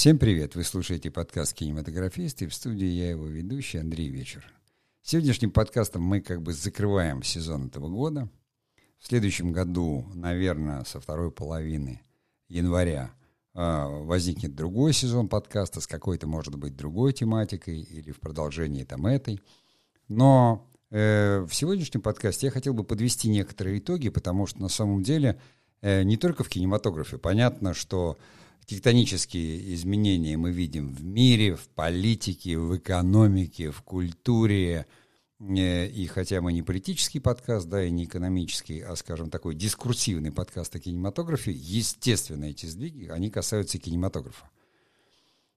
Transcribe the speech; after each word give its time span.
Всем 0.00 0.18
привет! 0.18 0.54
Вы 0.54 0.64
слушаете 0.64 1.10
подкаст 1.10 1.52
«Кинематографист» 1.52 2.40
и 2.40 2.46
в 2.46 2.54
студии 2.54 2.86
я 2.86 3.10
его 3.10 3.26
ведущий 3.26 3.76
Андрей 3.76 4.08
Вечер. 4.08 4.50
Сегодняшним 5.02 5.50
подкастом 5.50 6.00
мы 6.00 6.22
как 6.22 6.40
бы 6.40 6.54
закрываем 6.54 7.22
сезон 7.22 7.66
этого 7.66 7.90
года. 7.90 8.30
В 8.98 9.06
следующем 9.06 9.52
году, 9.52 10.06
наверное, 10.14 10.84
со 10.84 11.00
второй 11.00 11.30
половины 11.30 12.00
января 12.48 13.10
э, 13.52 13.60
возникнет 13.60 14.54
другой 14.54 14.94
сезон 14.94 15.28
подкаста 15.28 15.82
с 15.82 15.86
какой-то, 15.86 16.26
может 16.26 16.56
быть, 16.56 16.74
другой 16.74 17.12
тематикой 17.12 17.82
или 17.82 18.10
в 18.10 18.20
продолжении 18.20 18.84
там 18.84 19.04
этой. 19.04 19.42
Но 20.08 20.66
э, 20.90 21.40
в 21.40 21.54
сегодняшнем 21.54 22.00
подкасте 22.00 22.46
я 22.46 22.50
хотел 22.50 22.72
бы 22.72 22.84
подвести 22.84 23.28
некоторые 23.28 23.80
итоги, 23.80 24.08
потому 24.08 24.46
что 24.46 24.62
на 24.62 24.68
самом 24.68 25.02
деле 25.02 25.38
э, 25.82 26.04
не 26.04 26.16
только 26.16 26.42
в 26.42 26.48
кинематографе. 26.48 27.18
Понятно, 27.18 27.74
что 27.74 28.16
тектонические 28.70 29.74
изменения 29.74 30.36
мы 30.36 30.52
видим 30.52 30.94
в 30.94 31.02
мире, 31.02 31.56
в 31.56 31.68
политике, 31.70 32.56
в 32.56 32.76
экономике, 32.76 33.72
в 33.72 33.82
культуре. 33.82 34.86
Э, 35.40 35.86
и 35.88 36.06
хотя 36.06 36.40
мы 36.40 36.52
не 36.52 36.62
политический 36.62 37.18
подкаст, 37.18 37.68
да, 37.68 37.82
и 37.82 37.90
не 37.90 38.04
экономический, 38.04 38.80
а, 38.80 38.94
скажем, 38.94 39.28
такой 39.28 39.56
дискурсивный 39.56 40.30
подкаст 40.30 40.76
о 40.76 40.78
кинематографе, 40.78 41.50
естественно, 41.50 42.44
эти 42.44 42.66
сдвиги, 42.66 43.08
они 43.08 43.28
касаются 43.28 43.78
кинематографа. 43.78 44.48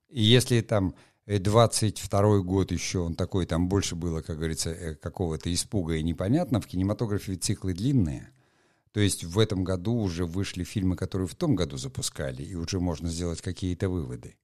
И 0.09 0.23
если 0.23 0.62
там 0.62 0.95
22 1.27 2.40
год 2.40 2.71
еще, 2.71 2.98
он 2.98 3.13
такой, 3.13 3.45
там 3.45 3.70
больше 3.70 3.95
было, 3.95 4.21
как 4.21 4.38
говорится, 4.38 4.71
э, 4.71 4.95
какого-то 4.95 5.54
испуга 5.54 5.98
и 5.98 6.04
непонятно, 6.04 6.59
в 6.59 6.66
кинематографе 6.66 7.35
циклы 7.35 7.76
длинные– 7.76 8.32
то 8.93 8.99
есть 8.99 9.23
в 9.23 9.39
этом 9.39 9.63
году 9.63 9.95
уже 9.95 10.26
вышли 10.26 10.63
фильмы, 10.63 10.95
которые 10.95 11.27
в 11.27 11.35
том 11.35 11.55
году 11.55 11.77
запускали, 11.77 12.43
и 12.43 12.55
уже 12.55 12.79
можно 12.79 13.09
сделать 13.09 13.41
какие-то 13.41 13.90
выводы. 13.90 14.35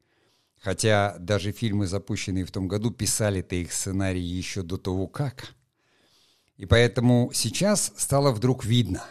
Хотя 0.60 1.16
даже 1.20 1.52
фильмы, 1.52 1.88
запущенные 1.88 2.46
в 2.46 2.52
том 2.52 2.68
году, 2.68 2.92
писали-то 2.92 3.56
их 3.56 3.72
сценарии 3.72 4.20
еще 4.20 4.64
до 4.64 4.78
того, 4.78 5.08
как. 5.08 5.54
И 6.58 6.66
поэтому 6.66 7.32
сейчас 7.34 7.94
стало 7.96 8.32
вдруг 8.32 8.66
видно. 8.66 9.06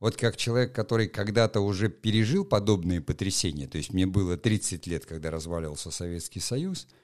Вот 0.00 0.16
как 0.16 0.36
человек, 0.36 0.74
который 0.74 1.06
когда-то 1.06 1.60
уже 1.60 1.88
пережил 1.88 2.44
подобные 2.44 3.00
потрясения, 3.00 3.68
то 3.68 3.78
есть 3.78 3.92
мне 3.92 4.06
было 4.06 4.36
30 4.36 4.86
лет, 4.88 5.06
когда 5.06 5.30
разваливался 5.30 5.90
Советский 5.90 6.40
Союз– 6.40 6.88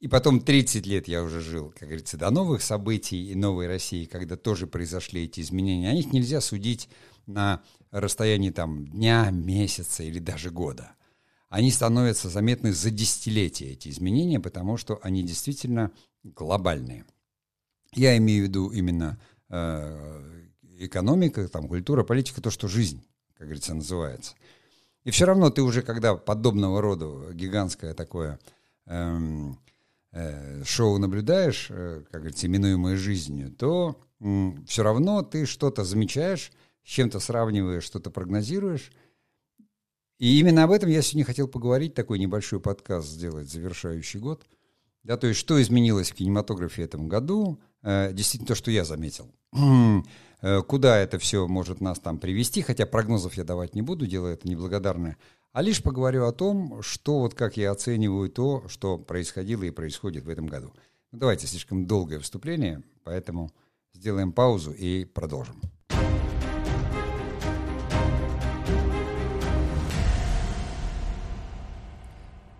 и 0.00 0.08
потом 0.08 0.40
30 0.40 0.86
лет 0.86 1.08
я 1.08 1.22
уже 1.22 1.40
жил, 1.40 1.70
как 1.70 1.88
говорится, 1.88 2.16
до 2.16 2.30
новых 2.30 2.62
событий 2.62 3.30
и 3.30 3.34
новой 3.34 3.66
России, 3.66 4.04
когда 4.04 4.36
тоже 4.36 4.66
произошли 4.66 5.24
эти 5.24 5.40
изменения. 5.40 5.90
О 5.90 5.94
них 5.94 6.12
нельзя 6.12 6.40
судить 6.40 6.88
на 7.26 7.62
расстоянии 7.90 8.50
там 8.50 8.86
дня, 8.86 9.30
месяца 9.30 10.02
или 10.02 10.18
даже 10.18 10.50
года. 10.50 10.92
Они 11.48 11.70
становятся 11.70 12.28
заметны 12.28 12.72
за 12.72 12.90
десятилетия, 12.90 13.72
эти 13.72 13.88
изменения, 13.88 14.38
потому 14.38 14.76
что 14.76 15.00
они 15.02 15.22
действительно 15.22 15.90
глобальные. 16.22 17.04
Я 17.94 18.16
имею 18.18 18.44
в 18.44 18.48
виду 18.48 18.68
именно 18.68 19.18
э, 19.48 20.46
экономика, 20.78 21.48
там, 21.48 21.66
культура, 21.66 22.04
политика, 22.04 22.40
то, 22.40 22.50
что 22.50 22.68
жизнь, 22.68 23.02
как 23.34 23.46
говорится, 23.46 23.74
называется. 23.74 24.34
И 25.04 25.10
все 25.10 25.24
равно 25.24 25.50
ты 25.50 25.62
уже, 25.62 25.82
когда 25.82 26.14
подобного 26.14 26.80
рода 26.80 27.32
гигантское 27.32 27.94
такое... 27.94 28.38
Эм, 28.86 29.58
Э, 30.10 30.62
шоу 30.64 30.98
наблюдаешь, 30.98 31.66
э, 31.70 32.02
как 32.10 32.22
говорится, 32.22 32.46
именуемое 32.46 32.96
жизнью, 32.96 33.50
то 33.52 34.00
все 34.66 34.82
равно 34.82 35.22
ты 35.22 35.46
что-то 35.46 35.84
замечаешь, 35.84 36.50
с 36.82 36.88
чем-то 36.88 37.20
сравниваешь, 37.20 37.84
что-то 37.84 38.10
прогнозируешь. 38.10 38.90
И 40.18 40.40
именно 40.40 40.64
об 40.64 40.72
этом 40.72 40.88
я 40.88 41.02
сегодня 41.02 41.24
хотел 41.24 41.46
поговорить, 41.46 41.94
такой 41.94 42.18
небольшой 42.18 42.58
подкаст 42.58 43.06
сделать, 43.06 43.48
завершающий 43.48 44.18
год. 44.18 44.44
Да, 45.04 45.16
то 45.16 45.28
есть, 45.28 45.38
что 45.38 45.60
изменилось 45.62 46.10
в 46.10 46.14
кинематографе 46.14 46.82
этом 46.82 47.06
году, 47.06 47.60
э, 47.82 48.12
действительно 48.12 48.48
то, 48.48 48.54
что 48.56 48.70
я 48.70 48.84
заметил. 48.84 49.30
Куда 50.68 50.96
это 50.98 51.18
все 51.18 51.48
может 51.48 51.80
нас 51.80 51.98
там 51.98 52.18
привести, 52.18 52.62
хотя 52.62 52.86
прогнозов 52.86 53.34
я 53.34 53.44
давать 53.44 53.74
не 53.74 53.82
буду, 53.82 54.06
делаю 54.06 54.34
это 54.34 54.48
неблагодарное 54.48 55.16
а 55.52 55.62
лишь 55.62 55.82
поговорю 55.82 56.26
о 56.26 56.32
том, 56.32 56.82
что 56.82 57.20
вот 57.20 57.34
как 57.34 57.56
я 57.56 57.70
оцениваю 57.70 58.28
то, 58.28 58.64
что 58.68 58.98
происходило 58.98 59.62
и 59.62 59.70
происходит 59.70 60.24
в 60.24 60.28
этом 60.28 60.46
году. 60.46 60.72
Ну, 61.10 61.18
давайте, 61.18 61.46
слишком 61.46 61.86
долгое 61.86 62.18
вступление, 62.18 62.82
поэтому 63.04 63.50
сделаем 63.94 64.32
паузу 64.32 64.72
и 64.72 65.04
продолжим. 65.04 65.60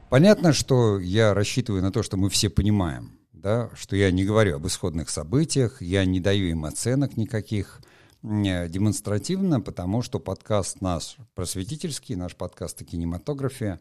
Понятно, 0.09 0.55
что 0.55 0.99
я 0.99 1.35
рассчитываю 1.35 1.83
на 1.83 1.93
то, 1.93 2.03
что 2.03 2.17
мы 2.17 2.31
все 2.31 2.49
понимаем, 2.49 3.19
да, 3.33 3.69
что 3.75 3.95
я 3.95 4.11
не 4.11 4.25
говорю 4.25 4.57
об 4.57 4.67
исходных 4.67 5.11
событиях, 5.11 5.83
я 5.83 6.07
не 6.07 6.19
даю 6.19 6.47
им 6.47 6.65
оценок 6.65 7.19
никаких, 7.19 7.83
демонстративно, 8.23 9.61
потому 9.61 10.03
что 10.03 10.19
подкаст 10.19 10.81
наш 10.81 11.17
просветительский, 11.35 12.17
наш 12.17 12.35
подкаст 12.35 12.81
о 12.83 12.85
кинематографе, 12.85 13.81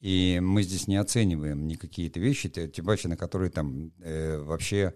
и 0.00 0.40
мы 0.42 0.62
здесь 0.62 0.88
не 0.88 0.96
оцениваем 0.96 1.66
ни 1.66 1.74
какие-то 1.74 2.20
вещи, 2.20 2.48
тем 2.48 2.84
более 2.84 3.08
на 3.08 3.16
которые 3.16 3.50
там 3.50 3.92
э, 4.00 4.38
вообще 4.38 4.94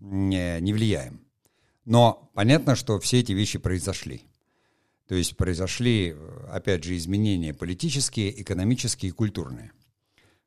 не, 0.00 0.60
не 0.60 0.72
влияем. 0.72 1.20
Но 1.84 2.30
понятно, 2.34 2.76
что 2.76 2.98
все 3.00 3.20
эти 3.20 3.32
вещи 3.32 3.58
произошли. 3.58 4.22
То 5.08 5.14
есть 5.14 5.36
произошли, 5.36 6.16
опять 6.48 6.84
же, 6.84 6.96
изменения 6.96 7.54
политические, 7.54 8.40
экономические 8.40 9.10
и 9.10 9.12
культурные. 9.12 9.72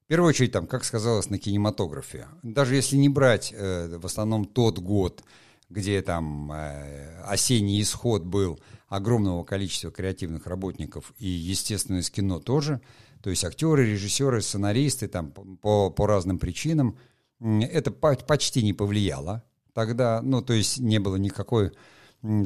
В 0.05 0.07
первую 0.07 0.29
очередь, 0.29 0.51
там, 0.51 0.67
как 0.67 0.83
сказалось 0.83 1.29
на 1.29 1.39
кинематографе, 1.39 2.27
даже 2.43 2.75
если 2.75 2.95
не 2.95 3.09
брать 3.09 3.51
э, 3.55 3.97
в 3.97 4.05
основном 4.05 4.45
тот 4.45 4.79
год, 4.79 5.23
где 5.69 6.01
там 6.01 6.51
э, 6.51 7.21
осенний 7.23 7.81
исход 7.81 8.23
был 8.23 8.59
огромного 8.87 9.43
количества 9.43 9.91
креативных 9.91 10.47
работников 10.47 11.13
и, 11.17 11.27
естественно, 11.27 11.97
из 11.97 12.09
кино 12.09 12.39
тоже, 12.39 12.81
то 13.21 13.29
есть 13.29 13.43
актеры, 13.43 13.89
режиссеры, 13.89 14.41
сценаристы 14.41 15.07
там 15.07 15.31
по, 15.31 15.89
по 15.89 16.05
разным 16.05 16.37
причинам, 16.37 16.97
это 17.39 17.91
почти 17.91 18.63
не 18.63 18.73
повлияло 18.73 19.43
тогда, 19.75 20.21
ну, 20.23 20.41
то 20.41 20.53
есть 20.53 20.79
не 20.79 20.99
было 20.99 21.17
никакой 21.17 21.71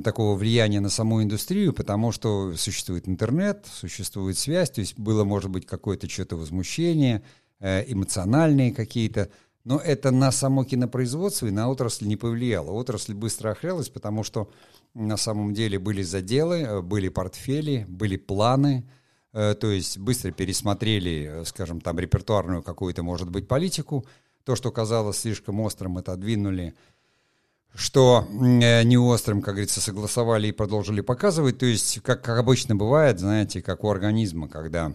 такого 0.04 0.36
влияния 0.36 0.82
на 0.82 0.90
саму 0.90 1.24
индустрию, 1.24 1.74
потому 1.74 2.12
что 2.12 2.56
существует 2.58 3.08
интернет, 3.08 3.66
существует 3.72 4.38
связь, 4.38 4.72
то 4.72 4.82
есть 4.82 4.98
было, 4.98 5.24
может 5.24 5.50
быть, 5.52 5.66
какое-то 5.66 6.10
что-то 6.10 6.36
возмущение, 6.36 7.24
э, 7.60 7.86
эмоциональные 7.88 8.74
какие-то 8.74 9.30
но 9.64 9.78
это 9.78 10.12
на 10.12 10.32
само 10.32 10.64
кинопроизводство 10.64 11.48
и 11.48 11.52
на 11.52 11.70
отрасль 11.70 12.08
не 12.08 12.16
повлияло. 12.16 12.72
Отрасль 12.72 13.14
быстро 13.14 13.52
охрялась, 13.52 13.90
потому 13.90 14.24
что 14.24 14.50
на 14.94 15.18
самом 15.18 15.54
деле 15.54 15.78
были 15.80 16.02
заделы, 16.02 16.58
э, 16.58 16.82
были 16.82 17.10
портфели, 17.10 17.86
были 17.88 18.18
планы, 18.18 18.90
э, 19.34 19.54
то 19.56 19.68
есть 19.70 19.98
быстро 19.98 20.32
пересмотрели, 20.32 21.42
э, 21.42 21.46
скажем, 21.46 21.82
там 21.82 22.00
репертуарную 22.00 22.64
какую-то, 22.64 23.04
может 23.04 23.30
быть, 23.30 23.48
политику. 23.48 24.06
То, 24.46 24.56
что 24.56 24.72
казалось 24.72 25.20
слишком 25.20 25.60
острым, 25.60 25.98
это 25.98 26.14
отдвинули 26.14 26.74
что 27.76 28.28
не 28.32 28.98
острым, 28.98 29.44
как 29.44 29.54
говорится, 29.54 29.80
согласовали 29.80 30.48
и 30.48 30.52
продолжили 30.52 31.02
показывать. 31.02 31.60
То 31.60 31.68
есть, 31.68 32.02
как, 32.02 32.24
как 32.24 32.40
обычно 32.40 32.76
бывает, 32.76 33.20
знаете, 33.20 33.62
как 33.62 33.84
у 33.84 33.90
организма, 33.90 34.48
когда 34.48 34.92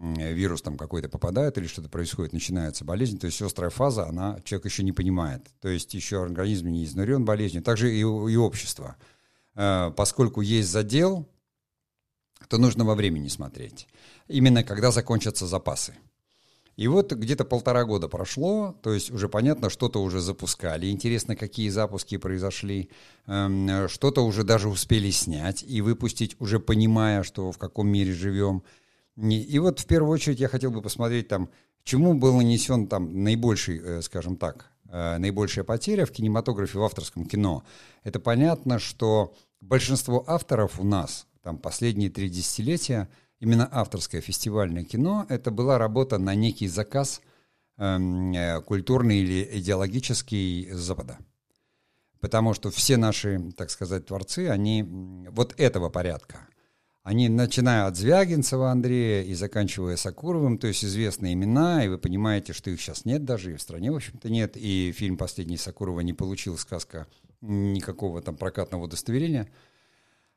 вирус 0.00 0.62
там 0.62 0.76
какой-то 0.76 1.08
попадает 1.08 1.56
или 1.58 1.66
что-то 1.66 1.88
происходит, 1.88 2.32
начинается 2.32 2.84
болезнь, 2.84 3.18
то 3.18 3.26
есть 3.26 3.40
острая 3.40 3.70
фаза, 3.70 4.06
она 4.06 4.40
человек 4.44 4.66
еще 4.66 4.82
не 4.82 4.92
понимает. 4.92 5.46
То 5.60 5.68
есть 5.68 5.94
еще 5.94 6.22
организм 6.22 6.68
не 6.68 6.84
изнурен 6.84 7.24
болезнью. 7.24 7.62
Также 7.62 7.94
и, 7.94 8.00
и 8.00 8.36
общество. 8.36 8.96
Э, 9.54 9.92
поскольку 9.96 10.40
есть 10.40 10.70
задел, 10.70 11.28
то 12.48 12.58
нужно 12.58 12.84
во 12.84 12.94
времени 12.94 13.28
смотреть. 13.28 13.86
Именно 14.28 14.64
когда 14.64 14.90
закончатся 14.90 15.46
запасы. 15.46 15.94
И 16.76 16.88
вот 16.88 17.12
где-то 17.12 17.44
полтора 17.44 17.84
года 17.84 18.08
прошло, 18.08 18.74
то 18.82 18.92
есть 18.92 19.12
уже 19.12 19.28
понятно, 19.28 19.70
что-то 19.70 20.02
уже 20.02 20.20
запускали. 20.20 20.90
Интересно, 20.90 21.36
какие 21.36 21.68
запуски 21.68 22.16
произошли. 22.16 22.90
Эм, 23.26 23.88
что-то 23.88 24.26
уже 24.26 24.42
даже 24.42 24.68
успели 24.68 25.10
снять 25.10 25.62
и 25.62 25.80
выпустить, 25.80 26.34
уже 26.40 26.58
понимая, 26.58 27.22
что 27.22 27.52
в 27.52 27.58
каком 27.58 27.88
мире 27.88 28.12
живем– 28.12 28.64
и 29.16 29.58
вот 29.58 29.80
в 29.80 29.86
первую 29.86 30.12
очередь 30.12 30.40
я 30.40 30.48
хотел 30.48 30.70
бы 30.70 30.82
посмотреть 30.82 31.28
там, 31.28 31.50
чему 31.84 32.14
был 32.14 32.36
нанесен 32.36 32.88
там 32.88 33.22
наибольший, 33.22 33.78
э, 33.78 34.02
скажем 34.02 34.36
так, 34.36 34.70
э, 34.88 35.18
наибольшая 35.18 35.64
потеря 35.64 36.04
в 36.04 36.10
кинематографе, 36.10 36.78
в 36.78 36.82
авторском 36.82 37.26
кино. 37.26 37.62
Это 38.02 38.18
понятно, 38.18 38.78
что 38.78 39.34
большинство 39.60 40.24
авторов 40.26 40.80
у 40.80 40.84
нас, 40.84 41.26
там 41.42 41.58
последние 41.58 42.10
три 42.10 42.28
десятилетия, 42.28 43.08
именно 43.38 43.68
авторское 43.70 44.20
фестивальное 44.20 44.84
кино, 44.84 45.26
это 45.28 45.50
была 45.50 45.78
работа 45.78 46.18
на 46.18 46.34
некий 46.34 46.66
заказ 46.66 47.20
эм, 47.76 48.32
э, 48.32 48.60
культурный 48.62 49.18
или 49.18 49.48
идеологический 49.58 50.70
Запада. 50.72 51.18
Потому 52.18 52.54
что 52.54 52.70
все 52.70 52.96
наши, 52.96 53.52
так 53.56 53.70
сказать, 53.70 54.06
творцы, 54.06 54.48
они 54.48 54.82
вот 55.30 55.54
этого 55.56 55.88
порядка– 55.88 56.48
они, 57.04 57.28
начиная 57.28 57.86
от 57.86 57.98
Звягинцева 57.98 58.70
Андрея 58.70 59.22
и 59.22 59.34
заканчивая 59.34 59.96
Сакуровым, 59.96 60.56
то 60.56 60.66
есть 60.66 60.82
известные 60.86 61.34
имена, 61.34 61.84
и 61.84 61.88
вы 61.88 61.98
понимаете, 61.98 62.54
что 62.54 62.70
их 62.70 62.80
сейчас 62.80 63.04
нет 63.04 63.26
даже, 63.26 63.52
и 63.52 63.56
в 63.56 63.60
стране, 63.60 63.92
в 63.92 63.96
общем-то, 63.96 64.30
нет, 64.30 64.56
и 64.56 64.90
фильм 64.96 65.18
«Последний 65.18 65.58
Сакурова» 65.58 66.00
не 66.00 66.14
получил 66.14 66.56
сказка 66.56 67.06
никакого 67.42 68.22
там 68.22 68.36
прокатного 68.36 68.84
удостоверения, 68.84 69.50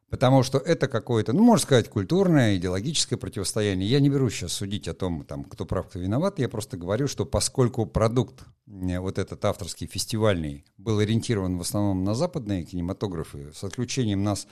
потому 0.09 0.43
что 0.43 0.57
это 0.57 0.89
какое-то, 0.89 1.31
ну, 1.31 1.41
можно 1.41 1.63
сказать, 1.63 1.89
культурное, 1.89 2.57
идеологическое 2.57 3.17
противостояние. 3.17 3.89
Я 3.89 4.01
не 4.01 4.09
беру 4.09 4.29
сейчас 4.29 4.51
судить 4.51 4.89
о 4.89 4.93
том, 4.93 5.23
там, 5.23 5.45
кто 5.45 5.65
прав, 5.65 5.87
кто 5.87 5.99
виноват, 5.99 6.37
я 6.37 6.49
просто 6.49 6.75
говорю, 6.75 7.07
что 7.07 7.25
поскольку 7.25 7.85
продукт, 7.85 8.43
э, 8.67 8.99
вот 8.99 9.19
этот 9.19 9.45
авторский, 9.45 9.87
фестивальный, 9.87 10.65
был 10.77 10.99
ориентирован 10.99 11.57
в 11.57 11.61
основном 11.61 12.03
на 12.03 12.13
западные 12.13 12.65
кинематографы, 12.65 13.53
с 13.53 13.63
отключением 13.63 14.21
нас, 14.21 14.47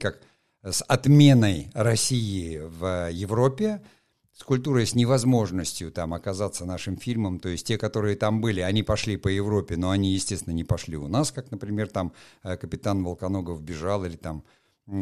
как 0.00 0.18
с 0.64 0.82
отменой 0.82 1.70
России 1.74 2.58
в 2.58 3.10
Европе, 3.10 3.82
с 4.32 4.42
культурой, 4.42 4.86
с 4.86 4.94
невозможностью 4.94 5.92
там 5.92 6.14
оказаться 6.14 6.64
нашим 6.64 6.96
фильмом, 6.96 7.38
то 7.38 7.48
есть 7.48 7.66
те, 7.66 7.78
которые 7.78 8.16
там 8.16 8.40
были, 8.40 8.60
они 8.60 8.82
пошли 8.82 9.16
по 9.16 9.28
Европе, 9.28 9.76
но 9.76 9.90
они, 9.90 10.12
естественно, 10.12 10.54
не 10.54 10.64
пошли 10.64 10.96
у 10.96 11.06
нас, 11.06 11.30
как, 11.30 11.50
например, 11.50 11.88
там 11.88 12.12
э, 12.42 12.56
капитан 12.56 13.04
Волконогов 13.04 13.62
бежал 13.62 14.04
или 14.04 14.16
там, 14.16 14.42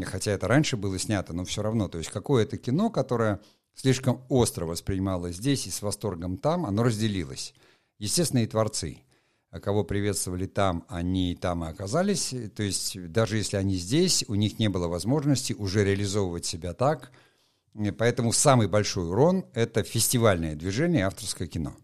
хотя 0.05 0.33
это 0.33 0.49
раньше 0.49 0.77
было 0.77 0.99
снято, 0.99 1.33
но 1.33 1.45
все 1.45 1.63
равно, 1.63 1.89
то 1.89 1.99
есть 1.99 2.11
какое-то 2.11 2.59
кино, 2.59 2.91
которое 2.91 3.41
слишком 3.75 4.21
остро 4.29 4.67
воспринималось 4.67 5.37
здесь 5.37 5.67
и 5.67 5.71
с 5.71 5.81
восторгом 5.81 6.37
там, 6.37 6.67
оно 6.67 6.83
разделилось. 6.83 7.55
Естественно, 7.99 8.41
и 8.41 8.47
творцы– 8.47 8.99
кого 9.61 9.85
приветствовали 9.85 10.47
там, 10.47 10.85
они 10.89 11.35
там 11.35 11.65
и 11.65 11.69
оказались. 11.69 12.35
То 12.55 12.63
есть 12.63 12.99
даже 13.11 13.37
если 13.37 13.57
они 13.57 13.77
здесь, 13.77 14.25
у 14.29 14.35
них 14.35 14.59
не 14.59 14.69
было 14.69 14.89
возможности 14.89 15.53
уже 15.53 15.85
реализовывать 15.85 16.47
себя 16.47 16.73
так. 16.73 17.13
Поэтому 17.99 18.33
самый 18.33 18.69
большой 18.69 19.09
урон– 19.09 19.47
это 19.55 19.83
фестивальное 19.83 20.55
движение 20.55 21.07
авторское 21.07 21.49
кино. 21.49 21.75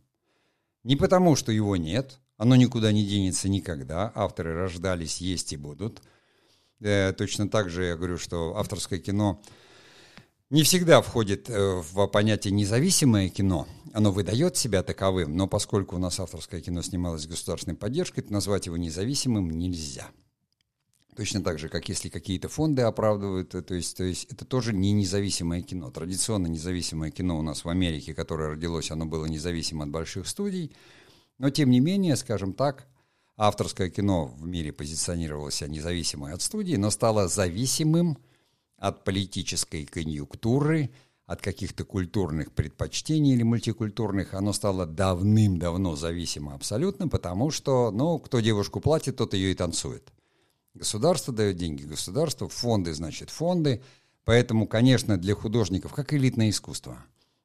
Не 0.85 0.97
потому, 0.97 1.37
что 1.37 1.53
его 1.53 1.76
нет, 1.76 2.20
оно 2.37 2.56
никуда 2.56 2.93
не 2.93 3.06
денется 3.06 3.49
никогда, 3.49 4.12
авторы 4.15 4.55
рождались, 4.55 5.19
есть 5.19 5.53
и 5.53 5.56
будут. 5.56 6.03
Э, 6.81 7.12
точно 7.12 7.49
так 7.49 7.69
же 7.70 7.85
я 7.85 7.97
говорю, 7.97 8.19
что 8.19 8.56
авторское 8.56 8.99
кино– 8.99 9.43
не 10.50 10.62
всегда 10.62 11.03
входит 11.03 11.50
э, 11.50 11.83
в 11.93 12.06
понятие 12.06 12.53
независимое 12.53 13.29
кино. 13.29 13.69
Оно 13.93 14.12
выдает 14.12 14.56
себя 14.56 14.83
таковым, 14.83 15.37
но 15.37 15.47
поскольку 15.47 15.97
у 15.97 15.99
нас 15.99 16.21
авторское 16.21 16.61
кино 16.61 16.83
снималось 16.83 17.23
с 17.23 17.27
государственной 17.27 17.77
поддержкой, 17.77 18.23
то 18.23 18.33
назвать 18.33 18.67
его 18.67 18.77
независимым 18.77 19.50
нельзя. 19.50 20.09
Точно 21.17 21.43
так 21.43 21.59
же, 21.59 21.69
как 21.69 21.89
если 21.89 22.09
какие-то 22.11 22.49
фонды 22.49 22.83
оправдывают, 22.83 23.50
то 23.50 23.75
есть, 23.75 23.97
то 23.97 24.05
есть 24.05 24.27
это 24.31 24.45
тоже 24.45 24.73
не 24.73 24.93
независимое 24.93 25.62
кино. 25.62 25.91
Традиционно 25.91 26.47
независимое 26.47 27.11
кино 27.11 27.39
у 27.39 27.43
нас 27.43 27.65
в 27.65 27.69
Америке, 27.69 28.15
которое 28.15 28.51
родилось, 28.51 28.91
оно 28.91 29.05
было 29.05 29.27
независимо 29.27 29.85
от 29.85 29.91
больших 29.91 30.29
студий. 30.29 30.73
Но 31.39 31.51
тем 31.51 31.71
не 31.71 31.81
менее, 31.81 32.15
скажем 32.15 32.53
так, 32.53 32.87
авторское 33.37 33.91
кино 33.91 34.27
в 34.27 34.47
мире 34.47 34.73
позиционировало 34.73 35.51
себя 35.51 35.69
независимо 35.69 36.33
от 36.33 36.41
студии, 36.41 36.77
но 36.77 36.91
стало 36.91 37.27
зависимым 37.27 38.19
от 38.79 39.05
политической 39.05 39.85
конъюнктуры, 39.85 40.91
от 41.27 41.43
каких-то 41.43 41.85
культурных 41.85 42.53
предпочтений 42.53 43.35
или 43.35 43.43
мультикультурных, 43.43 44.33
оно 44.33 44.53
стало 44.55 44.87
давным-давно 44.87 45.95
зависимо 45.95 46.55
абсолютно, 46.55 47.09
потому 47.09 47.51
что, 47.51 47.91
ну, 47.91 48.19
кто 48.19 48.41
девушку 48.41 48.81
платит, 48.81 49.17
тот 49.17 49.35
ее 49.35 49.51
и 49.53 49.55
танцует. 49.55 50.11
Государство 50.73 51.35
дает 51.35 51.57
деньги 51.57 51.83
государству, 51.83 52.49
фонды, 52.49 52.95
значит, 52.95 53.31
фонды. 53.31 53.83
Поэтому, 54.25 54.67
конечно, 54.67 55.17
для 55.17 55.35
художников, 55.35 55.93
как 55.93 56.13
элитное 56.13 56.51
искусство, 56.51 56.99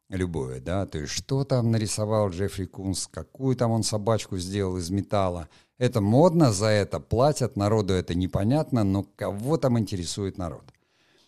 любое, 0.09 0.59
да, 0.59 0.85
то 0.85 0.99
есть 0.99 1.13
что 1.13 1.43
там 1.43 1.71
нарисовал 1.71 2.29
Джеффри 2.29 2.65
Кунс, 2.65 3.07
какую 3.07 3.55
там 3.55 3.71
он 3.71 3.83
собачку 3.83 4.37
сделал 4.37 4.77
из 4.77 4.89
металла, 4.89 5.49
это 5.77 6.01
модно, 6.01 6.51
за 6.51 6.67
это 6.67 6.99
платят, 6.99 7.55
народу 7.55 7.93
это 7.93 8.15
непонятно, 8.15 8.83
но 8.83 9.03
кого 9.15 9.57
там 9.57 9.79
интересует 9.79 10.37
народ? 10.37 10.72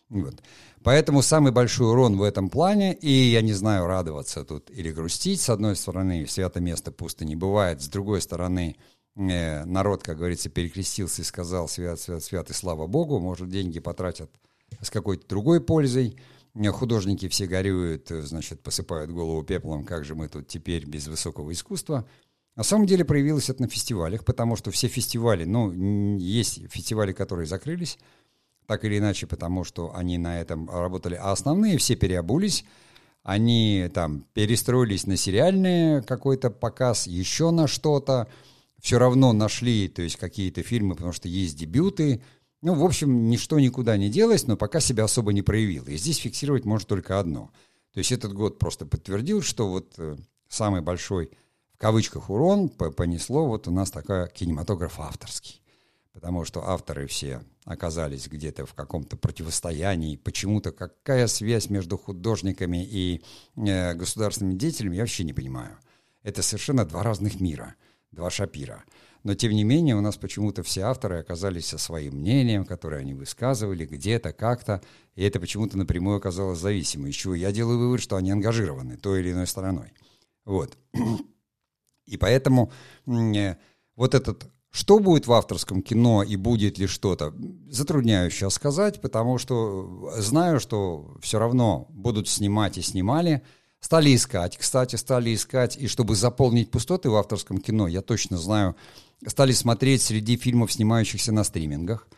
Вот. 0.10 0.36
Поэтому 0.84 1.22
самый 1.24 1.52
большой 1.52 1.90
урон 1.90 2.18
в 2.18 2.22
этом 2.22 2.50
плане, 2.50 2.94
и 2.94 3.10
я 3.10 3.42
не 3.42 3.54
знаю, 3.54 3.88
радоваться 3.88 4.46
тут 4.46 4.70
или 4.70 4.92
грустить, 4.92 5.42
с 5.42 5.50
одной 5.50 5.76
стороны, 5.76 6.28
свято 6.28 6.60
место 6.60 6.92
пусто 6.92 7.26
не 7.26 7.36
бывает, 7.36 7.82
с 7.82 7.88
другой 7.88 8.22
стороны, 8.22 8.76
э, 9.16 9.66
народ, 9.66 10.04
как 10.04 10.18
говорится, 10.18 10.50
перекрестился 10.50 11.24
и 11.24 11.26
сказал 11.26 11.68
свят, 11.68 12.00
свят, 12.00 12.24
свят 12.24 12.50
и 12.52 12.54
слава 12.54 12.86
Богу, 12.86 13.20
может, 13.20 13.50
деньги 13.50 13.80
потратят 13.80 14.30
с 14.80 14.92
какой-то 14.92 15.28
другой 15.28 15.60
пользой, 15.60 16.18
э, 16.54 16.68
художники 16.68 17.28
все 17.30 17.48
горюют, 17.48 18.10
значит, 18.10 18.62
посыпают 18.62 19.10
голову 19.10 19.42
пеплом, 19.42 19.86
как 19.86 20.06
же 20.06 20.14
мы 20.14 20.28
тут 20.28 20.48
теперь 20.48 20.86
без 20.86 21.08
высокого 21.08 21.52
искусства. 21.52 22.08
На 22.56 22.64
самом 22.64 22.86
деле 22.86 23.04
проявилось 23.04 23.50
это 23.50 23.64
на 23.64 23.68
фестивалях, 23.68 24.24
потому 24.24 24.56
что 24.56 24.70
все 24.70 24.88
фестивали, 24.88 25.46
ну, 25.46 25.72
есть 26.18 26.72
фестивали, 26.72 27.12
которые 27.12 27.48
закрылись, 27.48 27.98
так 28.68 28.84
или 28.86 28.98
иначе, 28.98 29.28
потому 29.28 29.64
что 29.64 29.96
они 29.96 30.18
на 30.18 30.40
этом 30.40 30.70
работали. 30.70 31.16
А 31.16 31.32
основные 31.32 31.78
все 31.78 31.96
переобулись, 31.96 32.66
они 33.24 33.90
там 33.94 34.26
перестроились 34.34 35.08
на 35.08 35.18
сериальный 35.18 36.04
какой-то 36.04 36.50
показ, 36.50 37.08
еще 37.08 37.52
на 37.52 37.68
что-то. 37.68 38.28
Все 38.80 39.00
равно 39.00 39.34
нашли, 39.34 39.88
то 39.88 40.02
есть 40.02 40.18
какие-то 40.18 40.62
фильмы, 40.62 40.96
потому 40.96 41.14
что 41.14 41.28
есть 41.28 41.58
дебюты. 41.58 42.22
Ну, 42.62 42.76
в 42.76 42.84
общем, 42.84 43.30
ничто 43.30 43.60
никуда 43.60 43.98
не 43.98 44.10
делось, 44.10 44.46
но 44.48 44.58
пока 44.58 44.80
себя 44.80 45.06
особо 45.06 45.34
не 45.34 45.42
проявил. 45.42 45.86
И 45.86 45.98
здесь 45.98 46.18
фиксировать 46.18 46.66
может 46.66 46.88
только 46.88 47.20
одно. 47.20 47.52
То 47.94 48.00
есть 48.00 48.12
этот 48.12 48.34
год 48.34 48.60
просто 48.60 48.86
подтвердил, 48.86 49.42
что 49.42 49.70
вот 49.70 49.94
э, 49.98 50.18
самый 50.50 50.82
большой, 50.82 51.32
в 51.74 51.78
кавычках, 51.78 52.30
урон 52.30 52.70
понесло 52.70 53.48
вот 53.48 53.68
у 53.68 53.72
нас 53.72 53.90
такая 53.90 54.28
кинематограф 54.28 55.00
авторский 55.00 55.62
потому 56.16 56.46
что 56.46 56.68
авторы 56.68 57.08
все 57.08 57.44
оказались 57.66 58.28
где-то 58.28 58.66
в 58.66 58.74
каком-то 58.74 59.18
противостоянии. 59.18 60.16
Почему-то 60.16 60.72
какая 60.72 61.28
связь 61.28 61.70
между 61.70 61.98
художниками 61.98 62.86
и 62.86 63.24
э, 63.58 63.94
государственными 63.96 64.56
деятелями, 64.56 64.96
я 64.96 65.02
вообще 65.02 65.24
не 65.24 65.34
понимаю. 65.34 65.78
Это 66.24 66.42
совершенно 66.42 66.86
два 66.86 67.04
разных 67.04 67.40
мира, 67.40 67.76
два 68.12 68.30
шапира. 68.30 68.84
Но, 69.24 69.34
тем 69.34 69.54
не 69.54 69.64
менее, 69.64 69.96
у 69.96 70.02
нас 70.02 70.18
почему-то 70.18 70.62
все 70.62 70.82
авторы 70.82 71.18
оказались 71.18 71.66
со 71.66 71.80
своим 71.80 72.18
мнением, 72.18 72.64
которое 72.64 73.02
они 73.02 73.16
высказывали 73.16 73.84
где-то, 73.86 74.34
как-то, 74.34 74.84
и 75.16 75.24
это 75.24 75.40
почему-то 75.40 75.80
напрямую 75.80 76.18
оказалось 76.18 76.60
зависимо. 76.60 77.12
Чего 77.12 77.34
я 77.34 77.52
делаю 77.52 77.80
вывод, 77.80 78.00
что 78.02 78.18
они 78.18 78.30
ангажированы 78.30 78.98
той 78.98 79.22
или 79.22 79.32
иной 79.32 79.48
стороной. 79.48 79.94
Вот. 80.46 80.78
И 82.06 82.18
поэтому 82.18 82.72
э, 83.08 83.56
вот 83.96 84.14
этот 84.14 84.46
что 84.76 85.00
будет 85.00 85.26
в 85.26 85.32
авторском 85.32 85.82
кино 85.82 86.22
и 86.22 86.36
будет 86.36 86.78
ли 86.78 86.86
что-то, 86.86 87.34
затрудняюсь 87.70 88.34
сейчас 88.34 88.56
сказать, 88.56 89.00
потому 89.00 89.38
что 89.38 90.12
знаю, 90.18 90.60
что 90.60 91.16
все 91.22 91.40
равно 91.40 91.88
будут 91.92 92.28
снимать 92.28 92.78
и 92.78 92.82
снимали. 92.82 93.42
Стали 93.80 94.14
искать, 94.14 94.58
кстати, 94.58 94.98
стали 94.98 95.34
искать, 95.34 95.78
и 95.78 95.88
чтобы 95.88 96.18
заполнить 96.18 96.72
пустоты 96.72 97.10
в 97.10 97.16
авторском 97.16 97.60
кино, 97.60 97.88
я 97.88 98.02
точно 98.02 98.38
знаю, 98.38 98.76
стали 99.26 99.54
смотреть 99.54 100.02
среди 100.02 100.36
фильмов, 100.36 100.74
снимающихся 100.74 101.32
на 101.32 101.46
стримингах, 101.46 102.10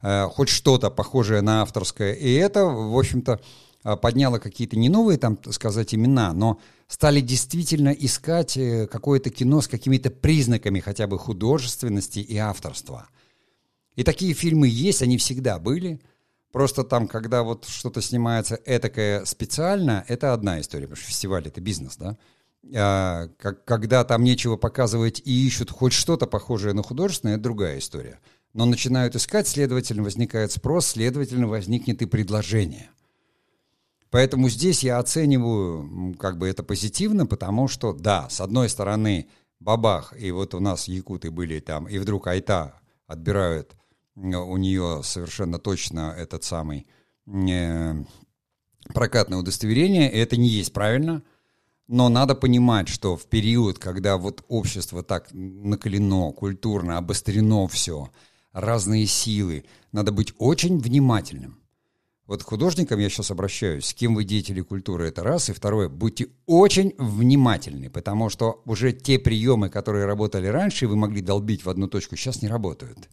э, 0.00 0.28
хоть 0.28 0.50
что-то 0.50 0.90
похожее 0.90 1.40
на 1.40 1.62
авторское. 1.62 2.12
И 2.12 2.32
это, 2.34 2.64
в 2.64 2.96
общем-то, 2.96 3.40
а, 3.84 3.96
подняло 3.96 4.38
какие-то 4.38 4.76
не 4.76 4.88
новые, 4.88 5.18
там, 5.18 5.38
сказать, 5.52 5.94
имена, 5.94 6.32
но 6.32 6.58
стали 6.88 7.20
действительно 7.20 7.90
искать 7.90 8.56
э, 8.56 8.86
какое-то 8.86 9.28
кино 9.28 9.60
с 9.60 9.68
какими-то 9.68 10.10
признаками 10.10 10.80
хотя 10.80 11.06
бы 11.06 11.18
художественности 11.18 12.18
и 12.18 12.38
авторства. 12.38 13.08
И 13.94 14.02
такие 14.02 14.32
фильмы 14.32 14.68
есть, 14.68 15.02
они 15.02 15.18
всегда 15.18 15.58
были. 15.58 16.00
Просто 16.50 16.82
там, 16.82 17.06
когда 17.06 17.42
вот 17.42 17.66
что-то 17.66 18.00
снимается 18.00 18.58
этакое 18.64 19.26
специально, 19.26 20.02
это 20.08 20.32
одна 20.32 20.60
история, 20.60 20.86
потому 20.86 20.96
что 20.96 21.06
фестиваль— 21.06 21.46
это 21.46 21.60
бизнес, 21.60 21.96
да? 21.96 22.16
А, 22.74 23.28
как, 23.38 23.66
когда 23.66 24.02
там 24.04 24.24
нечего 24.24 24.56
показывать 24.56 25.20
и 25.26 25.46
ищут 25.46 25.70
хоть 25.70 25.92
что-то 25.92 26.26
похожее 26.26 26.72
на 26.72 26.82
художественное, 26.82 27.34
это 27.34 27.42
другая 27.42 27.78
история. 27.78 28.18
Но 28.54 28.64
начинают 28.64 29.14
искать, 29.14 29.46
следовательно, 29.46 30.04
возникает 30.04 30.52
спрос, 30.52 30.86
следовательно, 30.86 31.48
возникнет 31.48 32.00
и 32.00 32.06
предложение. 32.06 32.88
Поэтому 34.14 34.48
здесь 34.48 34.84
я 34.84 35.00
оцениваю 35.00 36.14
как 36.20 36.38
бы 36.38 36.46
это 36.46 36.62
позитивно, 36.62 37.26
потому 37.26 37.66
что, 37.66 37.92
да, 37.92 38.28
с 38.30 38.40
одной 38.40 38.68
стороны, 38.68 39.26
бабах, 39.58 40.14
и 40.16 40.30
вот 40.30 40.54
у 40.54 40.60
нас 40.60 40.86
якуты 40.86 41.32
были 41.32 41.58
там, 41.58 41.88
и 41.88 41.98
вдруг 41.98 42.28
Айта 42.28 42.80
отбирают 43.08 43.74
у 44.14 44.56
нее 44.56 45.00
совершенно 45.02 45.58
точно 45.58 46.14
этот 46.16 46.44
самый 46.44 46.86
э, 47.26 47.94
прокатное 48.94 49.38
удостоверение, 49.38 50.08
это 50.08 50.36
не 50.36 50.46
есть 50.46 50.72
правильно, 50.72 51.24
но 51.88 52.08
надо 52.08 52.36
понимать, 52.36 52.86
что 52.86 53.16
в 53.16 53.26
период, 53.26 53.80
когда 53.80 54.16
вот 54.16 54.44
общество 54.46 55.02
так 55.02 55.26
накалено, 55.32 56.30
культурно, 56.30 56.98
обострено 56.98 57.66
все, 57.66 58.12
разные 58.52 59.06
силы, 59.06 59.64
надо 59.90 60.12
быть 60.12 60.34
очень 60.38 60.78
внимательным 60.78 61.63
Вот 62.26 62.42
к 62.42 62.46
художникам 62.46 62.98
я 63.00 63.10
сейчас 63.10 63.30
обращаюсь, 63.30 63.84
с 63.84 63.94
кем 63.94 64.14
вы 64.14 64.24
деятели 64.24 64.62
культуры, 64.62 65.08
это 65.08 65.22
раз. 65.22 65.50
И 65.50 65.52
второе, 65.52 65.90
будьте 65.90 66.28
очень 66.46 66.94
внимательны, 66.96 67.90
потому 67.90 68.30
что 68.30 68.62
уже 68.64 68.92
те 68.92 69.18
приемы, 69.18 69.68
которые 69.68 70.06
работали 70.06 70.46
раньше, 70.46 70.86
вы 70.86 70.96
могли 70.96 71.20
долбить 71.20 71.64
в 71.64 71.70
одну 71.70 71.86
точку, 71.86 72.16
сейчас 72.16 72.40
не 72.40 72.48
работают. 72.48 73.10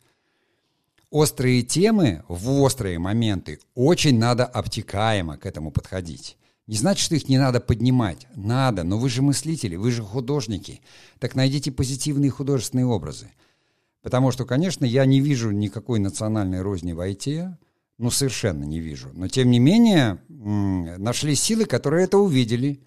Острые 1.09 1.61
темы 1.61 2.23
в 2.29 2.61
острые 2.61 2.97
моменты 2.97 3.59
очень 3.75 4.17
надо 4.17 4.45
обтекаемо 4.45 5.37
к 5.37 5.45
этому 5.45 5.71
подходить. 5.71 6.37
Не 6.67 6.77
значит, 6.77 7.03
что 7.03 7.15
их 7.15 7.27
не 7.27 7.37
надо 7.37 7.59
поднимать. 7.59 8.27
Надо, 8.33 8.83
но 8.83 8.97
вы 8.97 9.09
же 9.09 9.21
мыслители, 9.21 9.75
вы 9.75 9.91
же 9.91 10.03
художники. 10.03 10.79
Так 11.19 11.35
найдите 11.35 11.69
позитивные 11.69 12.31
художественные 12.31 12.85
образы. 12.85 13.29
Потому 14.01 14.31
что, 14.31 14.45
конечно, 14.45 14.85
я 14.85 15.05
не 15.05 15.19
вижу 15.19 15.51
никакой 15.51 15.99
национальной 15.99 16.61
розни 16.61 16.93
в 16.93 17.01
IT, 17.01 17.57
ну, 18.01 18.09
совершенно 18.11 18.63
не 18.63 18.79
вижу. 18.79 19.09
Но, 19.13 19.27
тем 19.27 19.51
не 19.51 19.59
менее, 19.59 20.19
нашли 20.27 21.35
силы, 21.35 21.65
которые 21.65 22.05
это 22.05 22.17
увидели. 22.17 22.81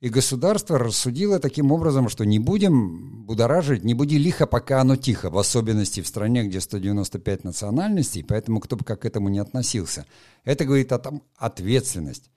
И 0.00 0.08
государство 0.08 0.78
рассудило 0.78 1.38
таким 1.38 1.72
образом, 1.72 2.08
что 2.08 2.24
не 2.24 2.38
будем 2.38 3.24
будоражить, 3.24 3.84
не 3.84 3.94
буди 3.94 4.18
лихо, 4.18 4.46
пока 4.46 4.80
оно 4.80 4.96
тихо, 4.96 5.30
в 5.30 5.38
особенности 5.38 6.02
в 6.02 6.06
стране, 6.06 6.44
где 6.44 6.60
195 6.60 7.44
национальностей, 7.44 8.22
поэтому 8.22 8.60
кто 8.60 8.76
бы 8.76 8.84
как 8.84 9.02
к 9.02 9.04
этому 9.06 9.28
не 9.30 9.38
относился. 9.38 10.04
Это 10.44 10.64
говорит 10.64 10.92
о 10.92 10.98
том 10.98 11.22
ответственность. 11.36 12.30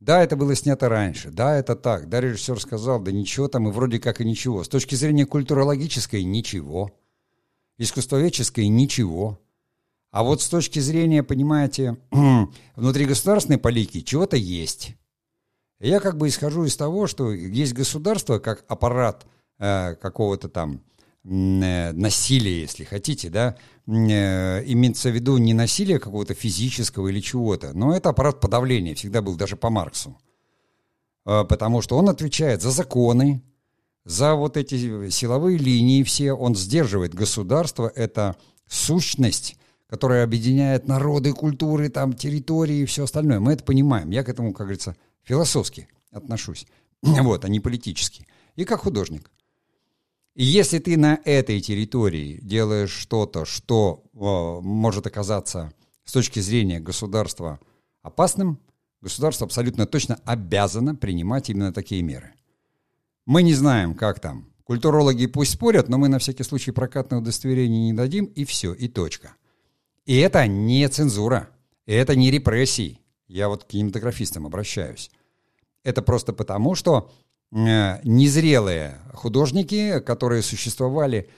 Да, 0.00 0.24
это 0.24 0.34
было 0.34 0.56
снято 0.56 0.88
раньше, 0.88 1.30
да, 1.30 1.56
это 1.56 1.76
так, 1.76 2.08
да, 2.08 2.20
режиссер 2.20 2.60
сказал, 2.60 2.98
да 3.00 3.12
ничего 3.12 3.46
там, 3.46 3.68
и 3.68 3.70
вроде 3.70 4.00
как 4.00 4.20
и 4.20 4.24
ничего. 4.24 4.64
С 4.64 4.68
точки 4.68 4.96
зрения 4.96 5.26
культурологической– 5.26 6.24
ничего. 6.24 6.90
Искусствоведческой– 7.78 8.66
ничего. 8.68 9.38
А 10.12 10.22
вот 10.22 10.42
с 10.42 10.48
точки 10.48 10.78
зрения, 10.78 11.22
понимаете, 11.22 11.96
внутригосударственной 12.76 13.58
политики 13.58 14.02
чего-то 14.02 14.36
есть. 14.36 14.94
Я 15.80 16.00
как 16.00 16.18
бы 16.18 16.28
исхожу 16.28 16.64
из 16.64 16.76
того, 16.76 17.06
что 17.06 17.32
есть 17.32 17.72
государство 17.72 18.38
как 18.38 18.64
аппарат 18.68 19.26
э, 19.58 19.94
какого-то 19.94 20.50
там 20.50 20.82
э, 21.24 21.92
насилия, 21.92 22.60
если 22.60 22.84
хотите, 22.84 23.30
да, 23.30 23.56
э, 23.86 23.90
имеется 24.66 25.08
в 25.08 25.14
виду 25.14 25.38
не 25.38 25.54
насилие 25.54 25.98
какого-то 25.98 26.34
физического 26.34 27.08
или 27.08 27.20
чего-то, 27.20 27.72
но 27.72 27.96
это 27.96 28.10
аппарат 28.10 28.38
подавления, 28.38 28.94
всегда 28.94 29.22
был 29.22 29.34
даже 29.34 29.56
по 29.56 29.70
Марксу. 29.70 30.16
Э, 31.24 31.44
потому 31.48 31.80
что 31.80 31.96
он 31.96 32.10
отвечает 32.10 32.60
за 32.60 32.70
законы, 32.70 33.42
за 34.04 34.34
вот 34.34 34.58
эти 34.58 35.08
силовые 35.08 35.56
линии 35.56 36.02
все, 36.02 36.34
он 36.34 36.54
сдерживает 36.54 37.14
государство, 37.14 37.90
это 37.94 38.36
сущность, 38.68 39.56
которая 39.92 40.24
объединяет 40.24 40.88
народы, 40.88 41.34
культуры, 41.34 41.90
там, 41.90 42.14
территории 42.14 42.78
и 42.78 42.84
все 42.86 43.04
остальное. 43.04 43.40
Мы 43.40 43.52
это 43.52 43.62
понимаем. 43.62 44.08
Я 44.08 44.24
к 44.24 44.30
этому, 44.30 44.54
как 44.54 44.68
говорится, 44.68 44.96
философски 45.22 45.86
отношусь. 46.10 46.66
Вот, 47.02 47.44
а 47.44 47.48
не 47.50 47.60
политически. 47.60 48.26
И 48.56 48.64
как 48.64 48.80
художник. 48.80 49.30
И 50.34 50.44
если 50.44 50.78
ты 50.78 50.96
на 50.96 51.20
этой 51.26 51.60
территории 51.60 52.40
делаешь 52.40 52.90
что-то, 52.90 53.44
что 53.44 54.02
э, 54.14 54.66
может 54.66 55.06
оказаться 55.06 55.74
с 56.06 56.12
точки 56.12 56.40
зрения 56.40 56.80
государства 56.80 57.60
опасным, 58.00 58.58
государство 59.02 59.44
абсолютно 59.44 59.84
точно 59.84 60.18
обязано 60.24 60.94
принимать 60.94 61.50
именно 61.50 61.70
такие 61.70 62.00
меры. 62.00 62.32
Мы 63.26 63.42
не 63.42 63.52
знаем, 63.52 63.94
как 63.94 64.20
там. 64.20 64.48
Культурологи 64.64 65.26
пусть 65.26 65.52
спорят, 65.52 65.90
но 65.90 65.98
мы 65.98 66.08
на 66.08 66.18
всякий 66.18 66.44
случай 66.44 66.70
прокатное 66.70 67.18
удостоверение 67.18 67.82
не 67.82 67.92
дадим, 67.92 68.24
и 68.24 68.46
все, 68.46 68.72
и 68.72 68.88
точка. 68.88 69.34
И 70.04 70.18
это 70.18 70.46
не 70.46 70.88
цензура, 70.88 71.50
это 71.86 72.16
не 72.16 72.30
репрессии. 72.30 72.98
Я 73.28 73.48
вот 73.48 73.64
к 73.64 73.68
кинематографистам 73.68 74.46
обращаюсь. 74.46 75.10
Это 75.84 76.02
просто 76.02 76.32
потому, 76.32 76.74
что 76.74 77.10
э, 77.52 78.00
незрелые 78.04 78.98
художники, 79.14 80.00
которые 80.00 80.42
существовали 80.42 81.28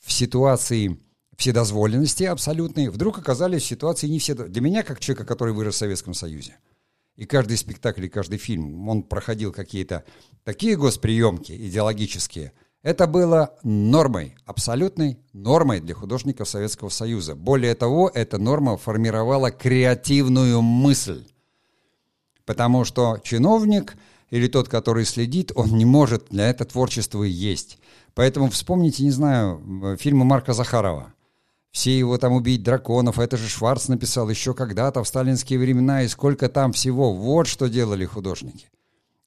в 0.00 0.12
ситуации 0.12 0.98
вседозволенности 1.36 2.24
абсолютной, 2.24 2.88
вдруг 2.88 3.18
оказались 3.18 3.62
в 3.62 3.66
ситуации 3.66 4.08
не 4.08 4.18
все. 4.18 4.34
Для 4.34 4.60
меня, 4.60 4.82
как 4.82 5.00
человека, 5.00 5.26
который 5.26 5.52
вырос 5.52 5.74
в 5.74 5.78
Советском 5.78 6.14
Союзе, 6.14 6.56
и 7.16 7.26
каждый 7.26 7.56
спектакль 7.56 8.06
и 8.06 8.08
каждый 8.08 8.38
фильм, 8.38 8.88
он 8.88 9.02
проходил 9.02 9.52
какие-то 9.52 10.04
такие 10.44 10.76
госприемки 10.76 11.52
идеологические– 11.52 12.52
это 12.84 13.06
было 13.06 13.54
нормой, 13.62 14.36
абсолютной 14.44 15.18
нормой 15.32 15.80
для 15.80 15.94
художников 15.94 16.50
Советского 16.50 16.90
Союза. 16.90 17.34
Более 17.34 17.74
того, 17.74 18.10
эта 18.12 18.36
норма 18.36 18.76
формировала 18.76 19.50
креативную 19.50 20.60
мысль. 20.60 21.24
Потому 22.44 22.84
что 22.84 23.18
чиновник 23.24 23.96
или 24.28 24.48
тот, 24.48 24.68
который 24.68 25.06
следит, 25.06 25.50
он 25.54 25.70
не 25.70 25.86
может 25.86 26.26
для 26.28 26.50
этого 26.50 26.68
творчества 26.68 27.22
есть. 27.22 27.78
Поэтому 28.12 28.50
вспомните, 28.50 29.02
не 29.02 29.10
знаю, 29.10 29.96
фильмы 29.98 30.26
Марка 30.26 30.52
Захарова. 30.52 31.14
Все 31.70 31.98
его 31.98 32.18
там 32.18 32.34
убить 32.34 32.62
драконов, 32.62 33.18
это 33.18 33.38
же 33.38 33.48
Шварц 33.48 33.88
написал 33.88 34.28
еще 34.28 34.52
когда-то 34.52 35.02
в 35.02 35.08
сталинские 35.08 35.58
времена, 35.58 36.02
и 36.02 36.08
сколько 36.08 36.50
там 36.50 36.72
всего. 36.72 37.14
Вот 37.14 37.46
что 37.46 37.68
делали 37.68 38.04
художники 38.04 38.68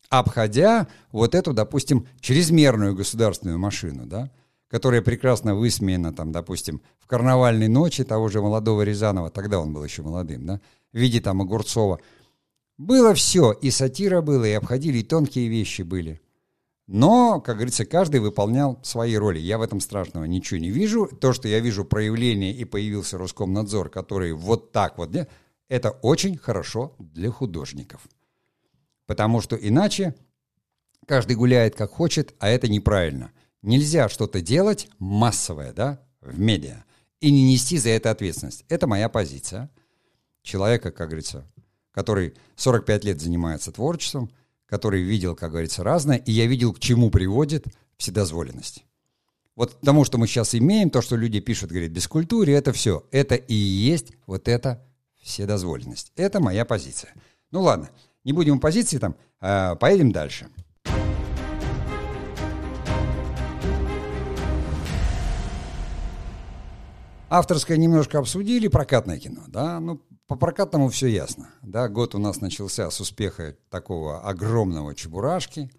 обходя 0.10 0.88
вот 1.12 1.36
эту, 1.36 1.54
допустим, 1.54 2.08
чрезмерную 2.20 2.96
государственную 2.96 3.60
машину, 3.60 4.06
да, 4.06 4.32
которая 4.70 5.02
прекрасно 5.02 5.56
высмеяна, 5.56 6.14
там, 6.14 6.32
допустим, 6.32 6.82
в 7.00 7.08
карнавальной 7.08 7.68
ночи 7.68 8.04
того 8.04 8.28
же 8.30 8.42
молодого 8.42 8.82
Рязанова, 8.82 9.30
тогда 9.30 9.60
он 9.60 9.74
был 9.74 9.84
еще 9.84 10.02
молодым, 10.02 10.46
да, 10.46 10.62
в 10.92 10.98
виде 10.98 11.22
там 11.22 11.42
Огурцова. 11.42 12.00
Было 12.78 13.14
все, 13.14 13.52
и 13.54 13.72
сатира 13.72 14.22
было, 14.22 14.46
и 14.46 14.52
обходили, 14.52 15.00
и 15.00 15.04
тонкие 15.04 15.48
вещи 15.48 15.82
были. 15.82 16.22
Но, 16.86 17.42
как 17.42 17.56
говорится, 17.58 17.86
каждый 17.86 18.22
выполнял 18.22 18.80
свои 18.84 19.16
роли. 19.18 19.40
Я 19.40 19.58
в 19.58 19.62
этом 19.62 19.82
страшного 19.82 20.24
ничего 20.24 20.60
не 20.60 20.70
вижу. 20.70 21.08
То, 21.08 21.34
что 21.34 21.50
я 21.50 21.60
вижу 21.60 21.84
проявление 21.84 22.54
и 22.54 22.64
появился 22.64 23.18
Роскомнадзор, 23.18 23.90
который 23.90 24.32
вот 24.32 24.72
так 24.72 24.98
вот, 24.98 25.12
это 25.68 25.92
очень 26.02 26.38
хорошо 26.38 26.96
для 27.00 27.30
художников. 27.30 28.08
Потому 29.08 29.42
что 29.42 29.56
иначе 29.56 30.14
каждый 31.08 31.36
гуляет 31.36 31.76
как 31.76 31.90
хочет, 31.92 32.36
а 32.40 32.50
это 32.50 32.68
неправильно. 32.68 33.32
Нельзя 33.64 34.10
что-то 34.10 34.42
делать 34.42 34.88
массовое, 35.00 35.74
да, 35.74 36.00
в 36.22 36.40
медиа, 36.40 36.84
и 37.20 37.32
не 37.32 37.52
нести 37.52 37.78
за 37.78 37.90
это 37.90 38.12
ответственность. 38.12 38.66
Это 38.70 38.86
моя 38.86 39.10
позиция. 39.10 39.72
Человека, 40.44 40.92
как 40.92 41.08
говорится, 41.08 41.50
который 41.92 42.36
45 42.58 43.04
лет 43.06 43.20
занимается 43.20 43.72
творчеством, 43.72 44.30
который 44.68 45.02
видел, 45.02 45.36
как 45.36 45.52
говорится, 45.52 45.84
разное, 45.84 46.18
и 46.18 46.32
я 46.32 46.46
видел, 46.46 46.74
к 46.74 46.80
чему 46.80 47.10
приводит 47.10 47.66
вседозволенность. 47.98 48.84
Вот 49.56 49.80
тому, 49.82 50.06
что 50.06 50.20
мы 50.20 50.28
сейчас 50.28 50.54
имеем, 50.54 50.92
то, 50.92 51.02
что 51.02 51.16
люди 51.16 51.40
пишут, 51.40 51.72
говорят, 51.72 51.90
без 51.92 52.08
культуры, 52.08 52.52
это 52.52 52.74
все. 52.74 53.08
Это 53.12 53.34
и 53.36 53.56
есть 53.56 54.12
вот 54.28 54.48
эта 54.48 54.86
вседозволенность. 55.22 56.12
Это 56.16 56.40
моя 56.40 56.64
позиция. 56.64 57.14
Ну 57.50 57.62
ладно, 57.62 57.90
не 58.28 58.34
будем 58.34 58.60
позиции 58.60 58.98
там, 58.98 59.16
а 59.40 59.76
поедем 59.76 60.12
дальше. 60.12 60.50
Авторское 67.30 67.78
немножко 67.78 68.20
обсудили, 68.20 68.68
прокатное 68.68 69.18
кино, 69.18 69.44
да, 69.48 69.80
ну, 69.80 70.02
по 70.28 70.36
прокатному 70.36 70.90
все 70.90 71.08
ясно, 71.08 71.50
да, 71.62 71.88
год 71.88 72.16
у 72.16 72.20
нас 72.20 72.42
начался 72.42 72.90
с 72.90 73.00
успеха 73.00 73.56
такого 73.70 74.22
огромного 74.22 74.94
чебурашки, 74.94 75.70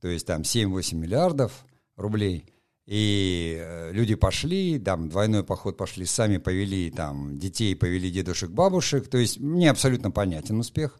то 0.00 0.08
есть 0.08 0.26
там 0.26 0.42
7-8 0.42 0.94
миллиардов 0.94 1.64
рублей, 1.96 2.52
и 2.86 3.58
э, 3.60 3.92
люди 3.92 4.14
пошли, 4.14 4.78
там 4.78 5.10
двойной 5.10 5.44
поход 5.44 5.76
пошли, 5.76 6.06
сами 6.06 6.38
повели 6.38 6.90
там 6.90 7.38
детей, 7.38 7.76
повели 7.76 8.10
дедушек, 8.10 8.50
бабушек, 8.50 9.08
то 9.08 9.18
есть 9.18 9.40
мне 9.40 9.70
абсолютно 9.70 10.10
понятен 10.10 10.58
успех, 10.58 10.98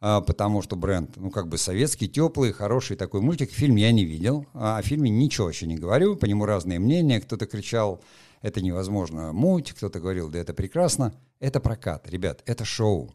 потому 0.00 0.62
что 0.62 0.76
бренд, 0.76 1.16
ну, 1.16 1.30
как 1.30 1.48
бы 1.48 1.58
советский, 1.58 2.08
теплый, 2.08 2.52
хороший 2.52 2.96
такой 2.96 3.20
мультик. 3.20 3.50
Фильм 3.50 3.76
я 3.76 3.90
не 3.92 4.04
видел, 4.04 4.46
а 4.54 4.78
о 4.78 4.82
фильме 4.82 5.10
ничего 5.10 5.48
еще 5.48 5.66
не 5.66 5.76
говорю, 5.76 6.16
по 6.16 6.26
нему 6.26 6.44
разные 6.44 6.78
мнения. 6.78 7.20
Кто-то 7.20 7.46
кричал, 7.46 8.02
это 8.42 8.60
невозможно 8.60 9.32
муть, 9.32 9.72
кто-то 9.72 10.00
говорил, 10.00 10.28
да 10.28 10.38
это 10.38 10.54
прекрасно. 10.54 11.14
Это 11.40 11.60
прокат, 11.60 12.08
ребят, 12.08 12.42
это 12.46 12.64
шоу. 12.64 13.14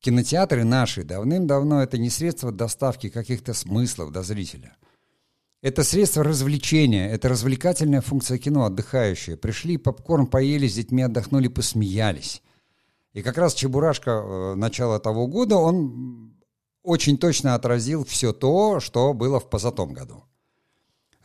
Кинотеатры 0.00 0.64
наши 0.64 1.04
давным-давно 1.04 1.82
это 1.82 1.98
не 1.98 2.08
средство 2.08 2.50
доставки 2.50 3.10
каких-то 3.10 3.52
смыслов 3.52 4.12
до 4.12 4.22
зрителя. 4.22 4.76
Это 5.62 5.84
средство 5.84 6.24
развлечения, 6.24 7.10
это 7.10 7.28
развлекательная 7.28 8.00
функция 8.00 8.38
кино, 8.38 8.64
отдыхающая. 8.64 9.36
Пришли, 9.36 9.76
попкорн 9.76 10.26
поели, 10.26 10.66
с 10.66 10.74
детьми 10.74 11.02
отдохнули, 11.02 11.48
посмеялись. 11.48 12.42
И 13.12 13.22
как 13.22 13.38
раз 13.38 13.54
Чебурашка 13.54 14.10
э, 14.10 14.54
начала 14.54 15.00
того 15.00 15.26
года, 15.26 15.56
он 15.56 16.34
очень 16.82 17.18
точно 17.18 17.54
отразил 17.54 18.04
все 18.04 18.32
то, 18.32 18.80
что 18.80 19.12
было 19.12 19.40
в 19.40 19.48
позатом 19.50 19.92
году. 19.92 20.24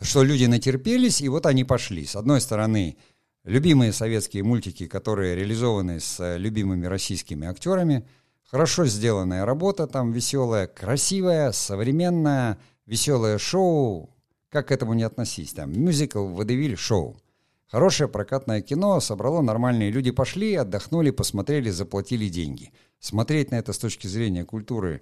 Что 0.02 0.24
люди 0.24 0.46
натерпелись, 0.46 1.22
и 1.22 1.30
вот 1.30 1.46
они 1.46 1.64
пошли. 1.64 2.06
С 2.06 2.16
одной 2.16 2.42
стороны, 2.42 2.98
любимые 3.44 3.94
советские 3.94 4.44
мультики, 4.44 4.88
которые 4.88 5.36
реализованы 5.36 6.00
с 6.00 6.20
э, 6.20 6.38
любимыми 6.38 6.86
российскими 6.86 7.48
актерами, 7.48 8.06
Хорошо 8.56 8.86
сделанная 8.86 9.44
работа 9.44 9.88
там, 9.88 10.12
веселая, 10.12 10.68
красивая, 10.68 11.52
современная, 11.52 12.60
веселое 12.86 13.40
шоу. 13.40 14.16
Как 14.50 14.68
к 14.68 14.72
этому 14.72 14.94
не 14.94 15.04
относись? 15.04 15.54
Там 15.54 15.78
мюзикл, 15.78 16.28
водевиль, 16.28 16.78
шоу. 16.78 17.18
Хорошее 17.68 18.08
прокатное 18.08 18.62
кино 18.62 19.00
собрало 19.00 19.42
нормальные 19.42 19.92
люди, 19.92 20.12
пошли, 20.12 20.54
отдохнули, 20.56 21.12
посмотрели, 21.12 21.70
заплатили 21.72 22.30
деньги. 22.30 22.72
Смотреть 23.00 23.52
на 23.52 23.56
это 23.56 23.74
с 23.74 23.78
точки 23.78 24.08
зрения 24.08 24.46
культуры 24.46 25.02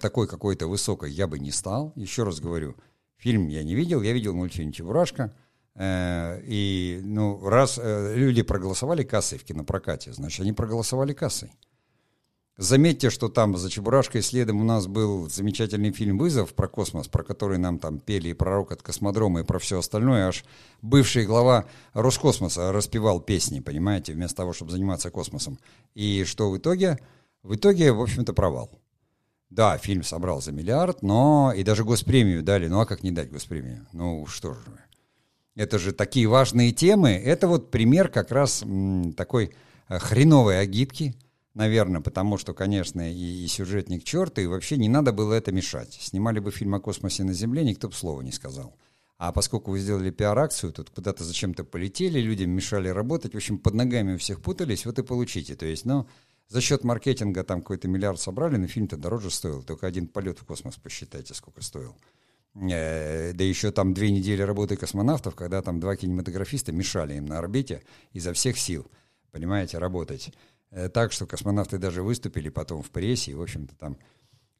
такой 0.00 0.26
какой-то 0.26 0.66
высокой 0.66 1.10
я 1.10 1.26
бы 1.26 1.38
не 1.38 1.50
стал. 1.50 1.92
Еще 1.96 2.24
раз 2.24 2.40
говорю, 2.40 2.74
фильм 3.16 3.48
я 3.48 3.62
не 3.62 3.74
видел, 3.74 4.02
я 4.02 4.12
видел 4.12 4.34
мультфильм 4.34 4.72
«Чебурашка». 4.72 5.34
Э, 5.76 6.40
и, 6.44 7.00
ну, 7.04 7.48
раз 7.48 7.78
э, 7.80 8.14
люди 8.16 8.42
проголосовали 8.42 9.04
кассой 9.04 9.38
в 9.38 9.44
кинопрокате, 9.44 10.12
значит, 10.12 10.40
они 10.40 10.52
проголосовали 10.52 11.12
кассой. 11.12 11.52
Заметьте, 12.60 13.08
что 13.08 13.30
там 13.30 13.56
за 13.56 13.70
Чебурашкой 13.70 14.20
следом 14.20 14.60
у 14.60 14.64
нас 14.64 14.86
был 14.86 15.30
замечательный 15.30 15.92
фильм 15.92 16.18
«Вызов» 16.18 16.52
про 16.52 16.68
космос, 16.68 17.08
про 17.08 17.24
который 17.24 17.56
нам 17.56 17.78
там 17.78 17.98
пели 17.98 18.28
и 18.28 18.34
пророк 18.34 18.70
от 18.70 18.82
космодрома, 18.82 19.40
и 19.40 19.44
про 19.44 19.58
все 19.58 19.78
остальное. 19.78 20.26
Аж 20.26 20.44
бывший 20.82 21.24
глава 21.24 21.64
Роскосмоса 21.94 22.70
распевал 22.70 23.20
песни, 23.20 23.60
понимаете, 23.60 24.12
вместо 24.12 24.36
того, 24.36 24.52
чтобы 24.52 24.72
заниматься 24.72 25.10
космосом. 25.10 25.58
И 25.94 26.24
что 26.24 26.50
в 26.50 26.58
итоге? 26.58 26.98
В 27.42 27.54
итоге, 27.54 27.92
в 27.92 28.02
общем-то, 28.02 28.34
провал. 28.34 28.70
Да, 29.48 29.78
фильм 29.78 30.02
собрал 30.02 30.42
за 30.42 30.52
миллиард, 30.52 31.00
но 31.00 31.54
и 31.56 31.62
даже 31.62 31.84
госпремию 31.84 32.42
дали. 32.42 32.68
Ну 32.68 32.78
а 32.80 32.84
как 32.84 33.02
не 33.02 33.10
дать 33.10 33.32
госпремию? 33.32 33.86
Ну 33.94 34.26
что 34.26 34.52
же. 34.52 34.60
Это 35.54 35.78
же 35.78 35.92
такие 35.92 36.26
важные 36.26 36.72
темы. 36.72 37.12
Это 37.12 37.48
вот 37.48 37.70
пример 37.70 38.10
как 38.10 38.30
раз 38.30 38.62
м, 38.64 39.14
такой 39.14 39.54
э, 39.88 39.98
хреновой 39.98 40.60
агитки– 40.60 41.14
Наверное, 41.60 42.00
потому 42.00 42.38
что, 42.38 42.54
конечно, 42.54 43.12
и, 43.12 43.44
и 43.44 43.46
сюжетник 43.46 44.02
черт, 44.02 44.38
и 44.38 44.46
вообще 44.46 44.78
не 44.78 44.88
надо 44.88 45.12
было 45.12 45.34
это 45.34 45.52
мешать. 45.52 45.92
Снимали 45.92 46.38
бы 46.40 46.50
фильм 46.50 46.74
о 46.74 46.80
космосе 46.80 47.22
на 47.22 47.34
Земле, 47.34 47.64
никто 47.64 47.88
бы 47.88 47.94
слова 47.94 48.22
не 48.22 48.32
сказал. 48.32 48.78
А 49.18 49.30
поскольку 49.30 49.70
вы 49.70 49.78
сделали 49.78 50.10
пиар-акцию, 50.10 50.72
тут 50.72 50.88
куда-то 50.88 51.22
зачем-то 51.22 51.64
полетели, 51.64 52.18
людям 52.18 52.48
мешали 52.48 52.88
работать, 52.88 53.34
в 53.34 53.36
общем, 53.36 53.58
под 53.58 53.74
ногами 53.74 54.14
у 54.14 54.16
всех 54.16 54.40
путались, 54.40 54.86
вот 54.86 54.98
и 55.00 55.02
получите. 55.02 55.54
То 55.54 55.66
есть, 55.66 55.84
ну, 55.84 56.08
за 56.48 56.62
счет 56.62 56.82
маркетинга 56.82 57.44
там 57.44 57.60
какой-то 57.60 57.88
миллиард 57.88 58.18
собрали, 58.18 58.56
но 58.56 58.66
фильм-то 58.66 58.96
дороже 58.96 59.30
стоил. 59.30 59.62
Только 59.62 59.86
один 59.86 60.06
полет 60.06 60.38
в 60.38 60.46
космос 60.46 60.76
посчитайте, 60.76 61.34
сколько 61.34 61.62
стоил. 61.62 61.94
Э, 62.54 63.34
да 63.34 63.44
еще 63.44 63.70
там 63.70 63.92
две 63.92 64.10
недели 64.10 64.40
работы 64.40 64.76
космонавтов, 64.76 65.34
когда 65.34 65.60
там 65.60 65.78
два 65.78 65.94
кинематографиста 65.94 66.72
мешали 66.72 67.18
им 67.18 67.26
на 67.26 67.36
орбите 67.36 67.82
изо 68.14 68.32
всех 68.32 68.58
сил, 68.58 68.90
понимаете, 69.30 69.76
работать. 69.76 70.32
Э, 70.70 70.88
так, 70.88 71.12
что 71.12 71.26
космонавты 71.26 71.78
даже 71.78 72.02
выступили 72.02 72.48
потом 72.48 72.82
в 72.82 72.90
прессе, 72.90 73.32
и, 73.32 73.34
в 73.34 73.42
общем-то, 73.42 73.74
там 73.76 73.98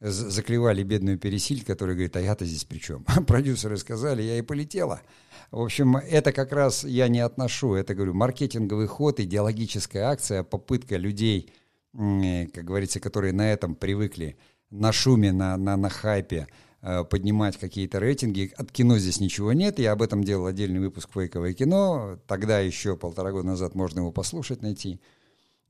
заклевали 0.00 0.82
бедную 0.82 1.18
Пересиль, 1.18 1.62
которая 1.62 1.94
говорит, 1.94 2.16
а 2.16 2.20
я-то 2.20 2.46
здесь 2.46 2.64
при 2.64 2.78
чем? 2.78 3.04
Продюсеры 3.26 3.76
сказали, 3.76 4.22
я 4.22 4.38
и 4.38 4.42
полетела. 4.42 5.02
В 5.50 5.60
общем, 5.60 5.96
это 5.96 6.32
как 6.32 6.52
раз 6.52 6.84
я 6.84 7.08
не 7.08 7.20
отношу, 7.20 7.74
это, 7.74 7.94
говорю, 7.94 8.14
маркетинговый 8.14 8.86
ход, 8.86 9.20
идеологическая 9.20 10.04
акция, 10.04 10.42
попытка 10.42 10.96
людей, 10.96 11.52
как 11.92 12.64
говорится, 12.64 13.00
которые 13.00 13.32
на 13.32 13.52
этом 13.52 13.74
привыкли, 13.74 14.38
на 14.70 14.92
шуме, 14.92 15.32
на, 15.32 15.56
на, 15.56 15.76
на 15.76 15.90
хайпе, 15.90 16.46
э, 16.82 17.04
поднимать 17.04 17.58
какие-то 17.58 17.98
рейтинги. 17.98 18.52
От 18.56 18.70
кино 18.70 18.96
здесь 18.98 19.18
ничего 19.18 19.52
нет. 19.52 19.80
Я 19.80 19.92
об 19.92 20.02
этом 20.02 20.22
делал 20.22 20.46
отдельный 20.46 20.78
выпуск 20.78 21.10
«Фейковое 21.12 21.52
кино». 21.52 22.20
Тогда 22.28 22.60
еще 22.60 22.96
полтора 22.96 23.32
года 23.32 23.48
назад 23.48 23.74
можно 23.74 23.98
его 23.98 24.12
послушать, 24.12 24.62
найти. 24.62 25.00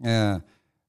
Э, 0.00 0.40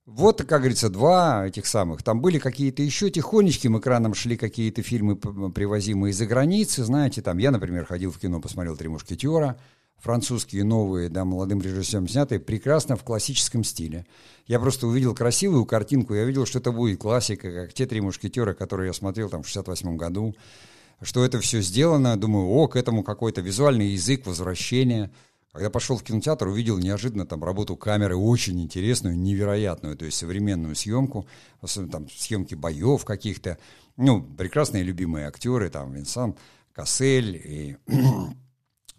вот, 0.06 0.40
как 0.40 0.60
говорится, 0.60 0.90
два 0.90 1.48
этих 1.48 1.68
самых. 1.68 2.04
Там 2.04 2.22
были 2.22 2.40
какие-то 2.40 2.82
еще 2.82 3.10
тихонечким 3.10 3.78
экраном 3.78 4.14
шли 4.14 4.36
какие-то 4.36 4.82
фильмы, 4.82 5.16
привозимые 5.16 6.12
из-за 6.12 6.26
границы. 6.26 6.84
Знаете, 6.84 7.22
там 7.22 7.38
я, 7.38 7.52
например, 7.52 7.86
ходил 7.86 8.12
в 8.12 8.20
кино, 8.20 8.42
посмотрел 8.42 8.76
«Три 8.76 8.90
мушкетера», 8.90 9.58
французские 9.98 10.64
новые, 10.64 11.10
да, 11.10 11.24
молодым 11.24 11.62
режиссером 11.62 12.08
снятые, 12.08 12.40
прекрасно 12.40 12.96
в 12.96 13.04
классическом 13.04 13.64
стиле. 13.64 14.08
Я 14.48 14.60
просто 14.60 14.88
увидел 14.88 15.14
красивую 15.14 15.66
картинку, 15.66 16.16
я 16.16 16.26
видел, 16.26 16.48
что 16.48 16.58
это 16.58 16.72
будет 16.72 17.00
классика, 17.00 17.52
как 17.52 17.74
те 17.74 17.86
«Три 17.86 18.02
мушкетера», 18.02 18.54
которые 18.54 18.88
я 18.88 18.94
смотрел 18.94 19.30
там 19.30 19.44
в 19.44 19.48
68 19.48 19.98
году, 19.98 20.36
что 21.04 21.24
это 21.24 21.40
все 21.40 21.62
сделано. 21.62 22.18
Думаю, 22.20 22.48
о, 22.48 22.68
к 22.68 22.76
этому 22.76 23.04
какой-то 23.04 23.42
визуальный 23.42 23.90
язык 23.90 24.26
возвращения– 24.26 25.12
когда 25.52 25.70
пошел 25.70 25.98
в 25.98 26.04
кинотеатр, 26.04 26.48
увидел 26.48 26.78
неожиданно 26.78 27.26
там 27.26 27.44
работу 27.44 27.76
камеры 27.76 28.16
очень 28.16 28.62
интересную, 28.62 29.18
невероятную, 29.18 29.98
то 29.98 30.06
есть 30.06 30.18
современную 30.18 30.76
съемку, 30.76 31.28
особенно 31.60 31.92
там 31.92 32.10
съемки 32.10 32.56
боев 32.56 33.04
каких-то. 33.04 33.58
Ну, 33.98 34.22
прекрасные 34.22 34.84
любимые 34.84 35.28
актеры, 35.28 35.70
там 35.70 35.92
Винсан 35.92 36.36
Кассель 36.74 37.36
и 37.36 37.78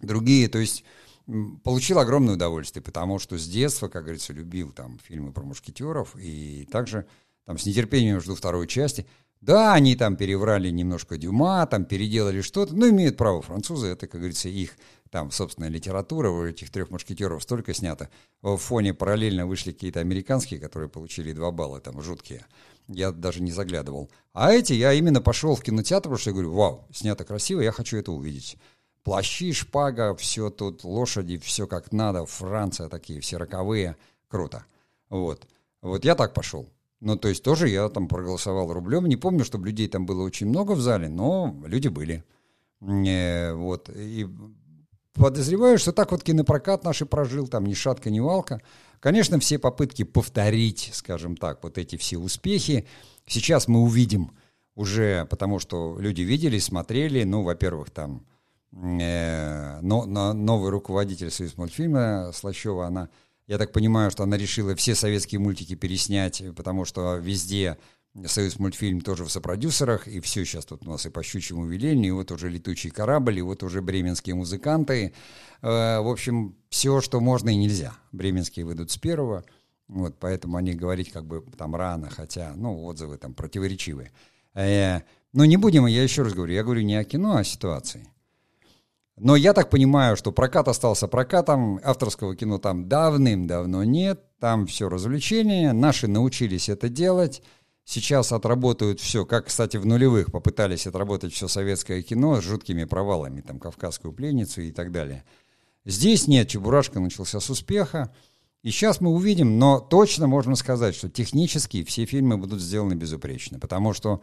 другие. 0.03 0.49
То 0.49 0.59
есть 0.59 0.85
получил 1.65 1.99
огромное 1.99 2.35
удовольствие, 2.35 2.83
потому 2.83 3.19
что 3.19 3.39
с 3.39 3.47
детства, 3.47 3.89
как 3.89 4.05
говорится, 4.05 4.35
любил 4.35 4.73
там 4.73 4.99
фильмы 5.03 5.33
про 5.33 5.45
мушкетеров 5.45 6.15
и 6.17 6.69
также 6.71 7.07
там 7.47 7.57
с 7.57 7.65
нетерпением 7.65 8.21
жду 8.21 8.35
второй 8.35 8.67
части. 8.67 9.07
Да, 9.41 9.75
они 9.75 9.97
там 9.97 10.17
переврали 10.17 10.71
немножко 10.71 11.17
Дюма, 11.17 11.67
там 11.67 11.85
переделали 11.85 12.43
что-то, 12.43 12.77
но 12.77 12.89
имеют 12.89 13.17
право 13.17 13.43
французы, 13.43 13.89
это, 13.89 14.07
как 14.07 14.21
говорится, 14.21 14.49
их 14.49 14.77
там 15.13 15.31
собственная 15.31 15.69
литература, 15.69 16.31
у 16.31 16.47
этих 16.47 16.71
трех 16.71 16.91
мушкетеров 16.91 17.43
столько 17.43 17.75
снято. 17.75 18.09
В 18.41 18.57
фоне 18.57 18.95
параллельно 18.95 19.47
вышли 19.47 19.73
какие-то 19.73 20.01
американские, 20.01 20.59
которые 20.59 20.89
получили 20.89 21.35
два 21.35 21.51
балла, 21.51 21.81
там, 21.81 22.01
жуткие. 22.01 22.47
Я 22.89 23.13
даже 23.13 23.43
не 23.43 23.53
заглядывал. 23.53 24.11
А 24.33 24.53
эти 24.53 24.73
я 24.73 24.95
именно 24.95 25.21
пошел 25.21 25.55
в 25.55 25.63
кинотеатр, 25.63 26.05
потому 26.05 26.17
что 26.17 26.31
я 26.31 26.35
говорю, 26.35 26.55
вау, 26.55 26.89
снято 26.95 27.27
красиво, 27.27 27.61
я 27.61 27.73
хочу 27.73 27.99
это 27.99 28.11
увидеть. 28.11 28.57
Плащи, 29.05 29.53
шпага, 29.53 30.17
все 30.17 30.49
тут, 30.49 30.83
лошади, 30.83 31.37
все 31.37 31.67
как 31.67 31.93
надо, 31.93 32.25
Франция 32.25 32.89
такие, 32.89 33.21
все 33.21 33.37
роковые, 33.37 33.97
круто. 34.29 34.65
Вот. 35.11 35.47
Вот 35.83 36.07
я 36.07 36.15
так 36.15 36.33
пошел. 36.33 36.71
Ну, 37.01 37.17
то 37.17 37.29
есть 37.29 37.43
тоже 37.43 37.69
я 37.69 37.87
там 37.91 38.09
проголосовал 38.09 38.73
рублем. 38.73 39.05
Не 39.05 39.17
помню, 39.17 39.45
чтобы 39.45 39.67
людей 39.67 39.89
там 39.89 40.07
было 40.07 40.23
очень 40.23 40.47
много 40.47 40.73
в 40.73 40.81
зале, 40.81 41.11
но 41.11 41.55
люди 41.67 41.89
были. 41.89 42.25
Э, 42.81 43.53
вот. 43.53 43.91
И 43.95 44.27
подозреваю, 45.15 45.79
что 45.79 45.93
так 45.93 46.13
вот 46.13 46.23
кинопрокат 46.23 46.85
наш 46.85 47.03
и 47.03 47.05
прожил, 47.05 47.49
там 47.49 47.67
ни 47.67 47.75
шатка, 47.75 48.11
ни 48.11 48.21
валка. 48.21 48.61
Конечно, 49.01 49.39
все 49.39 49.59
попытки 49.59 50.05
повторить, 50.05 50.91
скажем 50.93 51.37
так, 51.37 51.63
вот 51.63 51.79
эти 51.79 51.97
все 51.97 52.19
успехи, 52.19 52.87
сейчас 53.27 53.69
мы 53.69 53.81
увидим 53.81 54.33
уже, 54.75 55.27
потому 55.27 55.59
что 55.59 55.99
люди 55.99 56.23
видели, 56.23 56.59
смотрели, 56.59 57.25
ну, 57.25 57.43
во-первых, 57.43 57.91
там 57.91 58.25
э, 58.73 59.81
но, 59.83 60.05
но, 60.07 60.33
новый 60.33 60.71
руководитель 60.71 61.31
Союз 61.31 61.57
мультфильма 61.57 62.31
Слащева, 62.33 62.87
она 62.87 63.09
я 63.49 63.59
так 63.59 63.73
понимаю, 63.73 64.11
что 64.11 64.23
она 64.23 64.37
решила 64.37 64.75
все 64.77 64.95
советские 64.95 65.41
мультики 65.41 65.75
переснять, 65.75 66.43
потому 66.57 66.85
что 66.85 67.17
везде 67.17 67.77
Союз 68.27 68.59
мультфильм 68.59 69.01
тоже 69.01 69.25
в 69.25 69.33
сопродюсерах, 69.33 70.07
и 70.07 70.21
все 70.21 70.45
сейчас 70.45 70.67
тут 70.67 70.87
у 70.87 70.91
нас 70.91 71.07
и 71.07 71.11
по 71.11 71.23
щучьему 71.23 71.65
велению, 71.65 72.09
и 72.09 72.11
вот 72.11 72.31
уже 72.31 72.51
летучий 72.51 72.91
корабль, 72.91 73.39
и 73.39 73.43
вот 73.43 73.63
уже 73.63 73.81
бременские 73.81 74.35
музыканты. 74.35 75.15
Э, 75.63 76.01
в 76.01 76.09
общем, 76.11 76.55
все, 76.69 77.01
что 77.01 77.21
можно 77.21 77.49
и 77.49 77.57
нельзя. 77.57 77.95
Бременские 78.13 78.67
выйдут 78.67 78.91
с 78.91 78.99
первого, 78.99 79.45
вот, 79.89 80.19
поэтому 80.21 80.59
они 80.59 80.75
говорить 80.75 81.11
как 81.11 81.25
бы 81.25 81.43
там 81.57 81.75
рано, 81.75 82.11
хотя, 82.11 82.53
ну, 82.55 82.85
отзывы 82.85 83.17
там 83.17 83.33
противоречивые. 83.33 84.13
Э, 84.55 85.01
но 85.33 85.47
не 85.47 85.57
будем, 85.57 85.87
я 85.87 86.03
еще 86.03 86.23
раз 86.23 86.35
говорю, 86.35 86.53
я 86.53 86.65
говорю 86.65 86.83
не 86.83 86.97
о 86.97 87.05
кино, 87.05 87.37
а 87.37 87.41
о 87.41 87.45
ситуации. 87.45 88.07
Но 89.17 89.37
я 89.37 89.55
так 89.55 89.71
понимаю, 89.71 90.17
что 90.17 90.33
прокат 90.33 90.69
остался 90.69 91.09
прокатом, 91.09 91.81
авторского 91.83 92.35
кино 92.37 92.59
там 92.59 92.89
давным-давно 92.89 93.85
нет, 93.85 94.23
там 94.39 94.67
все 94.67 94.89
развлечения, 94.89 95.73
наши 95.73 96.09
научились 96.09 96.69
это 96.69 96.89
делать, 96.89 97.43
сейчас 97.85 98.33
отработают 98.33 99.01
все, 99.01 99.25
как, 99.25 99.47
кстати, 99.47 99.77
в 99.77 99.87
нулевых 99.87 100.31
попытались 100.31 100.87
отработать 100.87 101.33
все 101.33 101.49
советское 101.49 102.03
кино 102.03 102.41
с 102.41 102.45
жуткими 102.45 102.85
провалами, 102.85 103.41
там, 103.41 103.59
«Кавказскую 103.59 104.13
пленницу» 104.13 104.63
и 104.63 104.71
так 104.71 104.93
далее. 104.93 105.25
Здесь 105.85 106.29
нет, 106.29 106.49
«Чебурашка» 106.49 107.01
начался 107.01 107.41
с 107.41 107.51
успеха, 107.51 108.15
и 108.63 108.71
сейчас 108.71 109.01
мы 109.01 109.11
увидим, 109.11 109.59
но 109.59 109.81
точно 109.81 110.29
можно 110.29 110.55
сказать, 110.55 110.95
что 110.95 111.09
технически 111.09 111.83
все 111.83 112.05
фильмы 112.07 112.37
будут 112.37 112.61
сделаны 112.61 112.95
безупречно, 112.95 113.59
потому 113.59 113.93
что 113.93 114.23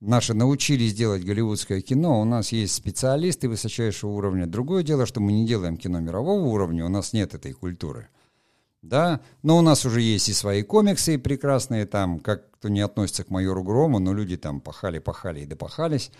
наши 0.00 0.32
научились 0.32 0.94
делать 0.94 1.24
голливудское 1.24 1.82
кино, 1.82 2.20
у 2.20 2.24
нас 2.24 2.52
есть 2.52 2.74
специалисты 2.74 3.48
высочайшего 3.48 4.10
уровня. 4.10 4.46
Другое 4.46 4.82
дело, 4.82 5.04
что 5.04 5.20
мы 5.20 5.32
не 5.32 5.46
делаем 5.46 5.76
кино 5.76 6.00
мирового 6.00 6.46
уровня, 6.46 6.86
у 6.86 6.88
нас 6.88 7.12
нет 7.12 7.34
этой 7.34 7.52
культуры. 7.52 8.08
Да, 8.84 9.22
но 9.42 9.56
у 9.56 9.62
нас 9.62 9.86
уже 9.86 10.02
есть 10.02 10.28
и 10.28 10.34
свои 10.34 10.62
комиксы 10.62 11.16
прекрасные, 11.16 11.86
там, 11.86 12.20
как 12.20 12.50
кто 12.52 12.68
не 12.68 12.82
относится 12.82 13.24
к 13.24 13.30
майору 13.30 13.62
Грому, 13.62 13.98
но 13.98 14.12
люди 14.12 14.36
там 14.36 14.60
пахали-пахали 14.60 15.40
и 15.40 15.46
допахались. 15.46 16.10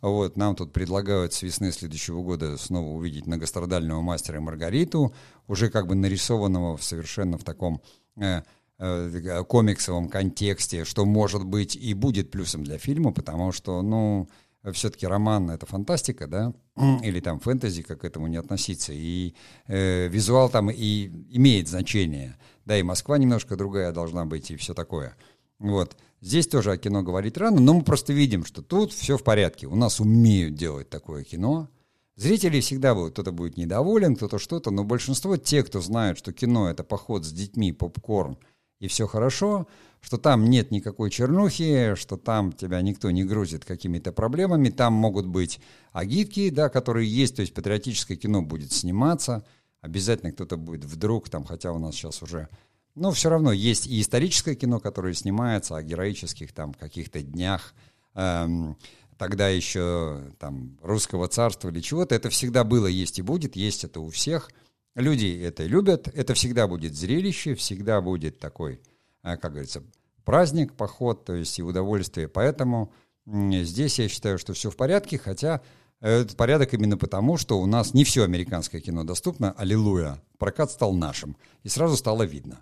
Вот, 0.00 0.36
нам 0.36 0.54
тут 0.54 0.72
предлагают 0.72 1.32
с 1.32 1.42
весны 1.42 1.72
следующего 1.72 2.22
года 2.22 2.56
снова 2.58 2.96
увидеть 2.96 3.26
многострадального 3.26 4.02
мастера 4.02 4.40
Маргариту, 4.40 5.12
уже 5.48 5.68
как 5.68 5.88
бы 5.88 5.96
нарисованного 5.96 6.76
в 6.76 6.84
совершенно 6.84 7.38
в 7.38 7.44
таком 7.44 7.82
э, 8.16 8.42
э, 8.78 9.44
комиксовом 9.48 10.08
контексте, 10.08 10.84
что 10.84 11.04
может 11.04 11.44
быть 11.44 11.74
и 11.74 11.92
будет 11.92 12.30
плюсом 12.30 12.62
для 12.62 12.78
фильма, 12.78 13.12
потому 13.12 13.50
что, 13.50 13.82
ну, 13.82 14.28
все-таки 14.70 15.06
роман— 15.06 15.50
это 15.52 15.66
фантастика, 15.66 16.26
да, 16.28 16.52
или 17.02 17.20
там 17.20 17.40
фэнтези, 17.40 17.82
как 17.82 18.02
к 18.02 18.04
этому 18.04 18.28
не 18.28 18.36
относиться, 18.36 18.92
и 18.92 19.34
э, 19.66 20.08
визуал 20.08 20.48
там 20.48 20.70
и 20.70 21.08
имеет 21.30 21.68
значение, 21.68 22.36
да, 22.64 22.78
и 22.78 22.82
Москва 22.82 23.18
немножко 23.18 23.56
другая 23.56 23.92
должна 23.92 24.24
быть, 24.24 24.50
и 24.50 24.56
все 24.56 24.74
такое. 24.74 25.16
Вот. 25.58 25.96
Здесь 26.20 26.46
тоже 26.46 26.70
о 26.70 26.76
кино 26.76 27.02
говорить 27.02 27.36
рано, 27.36 27.60
но 27.60 27.74
мы 27.74 27.82
просто 27.82 28.12
видим, 28.12 28.44
что 28.44 28.62
тут 28.62 28.92
все 28.92 29.18
в 29.18 29.24
порядке. 29.24 29.66
У 29.66 29.74
нас 29.74 29.98
умеют 29.98 30.54
делать 30.54 30.88
такое 30.88 31.24
кино. 31.24 31.68
Зрители 32.14 32.60
всегда 32.60 32.94
будут, 32.94 33.14
кто-то 33.14 33.32
будет 33.32 33.56
недоволен, 33.56 34.14
кто-то 34.14 34.38
что-то, 34.38 34.70
но 34.70 34.84
большинство, 34.84 35.36
те, 35.36 35.62
кто 35.64 35.80
знают, 35.80 36.18
что 36.18 36.32
кино— 36.32 36.68
это 36.70 36.84
поход 36.84 37.24
с 37.24 37.32
детьми, 37.32 37.72
попкорн, 37.72 38.38
и 38.82 38.88
все 38.88 39.06
хорошо, 39.06 39.68
что 40.00 40.18
там 40.18 40.50
нет 40.50 40.72
никакой 40.72 41.08
чернухи, 41.08 41.94
что 41.94 42.16
там 42.16 42.52
тебя 42.52 42.82
никто 42.82 43.12
не 43.12 43.22
грузит 43.22 43.64
какими-то 43.64 44.10
проблемами, 44.10 44.70
там 44.70 44.92
могут 44.92 45.24
быть 45.26 45.60
агитки, 45.92 46.50
да, 46.50 46.68
которые 46.68 47.08
есть, 47.08 47.36
то 47.36 47.42
есть 47.42 47.54
патриотическое 47.54 48.16
кино 48.16 48.42
будет 48.42 48.72
сниматься, 48.72 49.44
обязательно 49.80 50.32
кто-то 50.32 50.56
будет 50.56 50.84
вдруг, 50.84 51.28
там, 51.28 51.44
хотя 51.44 51.72
у 51.72 51.78
нас 51.78 51.94
сейчас 51.94 52.22
уже, 52.22 52.48
но 52.96 53.12
все 53.12 53.30
равно 53.30 53.52
есть 53.52 53.86
и 53.86 54.00
историческое 54.00 54.56
кино, 54.56 54.80
которое 54.80 55.14
снимается 55.14 55.76
о 55.76 55.82
героических 55.84 56.52
там 56.52 56.74
каких-то 56.74 57.22
днях, 57.22 57.74
эм, 58.14 58.76
тогда 59.16 59.48
еще 59.48 60.22
там 60.40 60.76
русского 60.82 61.28
царства 61.28 61.68
или 61.68 61.78
чего-то, 61.80 62.16
это 62.16 62.30
всегда 62.30 62.64
было, 62.64 62.88
есть 62.88 63.20
и 63.20 63.22
будет, 63.22 63.54
есть 63.54 63.84
это 63.84 64.00
у 64.00 64.10
всех. 64.10 64.50
Люди 64.94 65.42
это 65.42 65.64
любят, 65.64 66.08
это 66.08 66.34
всегда 66.34 66.66
будет 66.68 66.94
зрелище, 66.94 67.54
всегда 67.54 68.00
будет 68.00 68.38
такой 68.38 68.80
а, 69.22 69.36
как 69.36 69.52
говорится, 69.52 69.82
праздник, 70.24 70.74
поход, 70.74 71.24
то 71.24 71.34
есть 71.34 71.58
и 71.58 71.62
удовольствие. 71.62 72.28
Поэтому 72.28 72.92
здесь 73.26 73.98
я 73.98 74.08
считаю, 74.08 74.38
что 74.38 74.52
все 74.52 74.70
в 74.70 74.76
порядке, 74.76 75.18
хотя 75.18 75.62
этот 76.00 76.36
порядок 76.36 76.74
именно 76.74 76.96
потому, 76.96 77.36
что 77.36 77.60
у 77.60 77.66
нас 77.66 77.94
не 77.94 78.04
все 78.04 78.24
американское 78.24 78.80
кино 78.80 79.04
доступно, 79.04 79.52
аллилуйя, 79.52 80.20
прокат 80.38 80.72
стал 80.72 80.92
нашим, 80.92 81.36
и 81.62 81.68
сразу 81.68 81.96
стало 81.96 82.24
видно. 82.24 82.60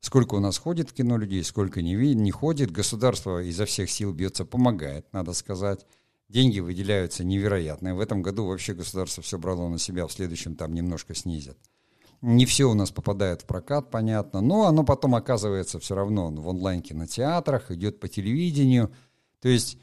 Сколько 0.00 0.36
у 0.36 0.40
нас 0.40 0.56
ходит 0.58 0.92
кино 0.92 1.18
людей, 1.18 1.44
сколько 1.44 1.82
не, 1.82 1.94
не 2.14 2.30
ходит, 2.30 2.70
государство 2.70 3.42
изо 3.42 3.66
всех 3.66 3.90
сил 3.90 4.12
бьется, 4.12 4.44
помогает, 4.46 5.12
надо 5.12 5.34
сказать. 5.34 5.84
Деньги 6.28 6.60
выделяются 6.60 7.24
невероятные. 7.24 7.94
В 7.94 8.00
этом 8.00 8.20
году 8.20 8.46
вообще 8.46 8.74
государство 8.74 9.22
все 9.22 9.38
брало 9.38 9.68
на 9.68 9.78
себя, 9.78 10.06
в 10.06 10.12
следующем 10.12 10.56
там 10.56 10.74
немножко 10.74 11.14
снизят. 11.14 11.56
Не 12.20 12.44
все 12.44 12.64
у 12.64 12.74
нас 12.74 12.90
попадает 12.90 13.42
в 13.42 13.44
прокат, 13.46 13.90
понятно, 13.90 14.40
но 14.40 14.66
оно 14.66 14.84
потом 14.84 15.14
оказывается 15.14 15.78
все 15.78 15.94
равно 15.94 16.30
в 16.30 16.48
онлайн-кинотеатрах, 16.48 17.70
идет 17.70 18.00
по 18.00 18.08
телевидению. 18.08 18.92
То 19.40 19.48
есть 19.48 19.78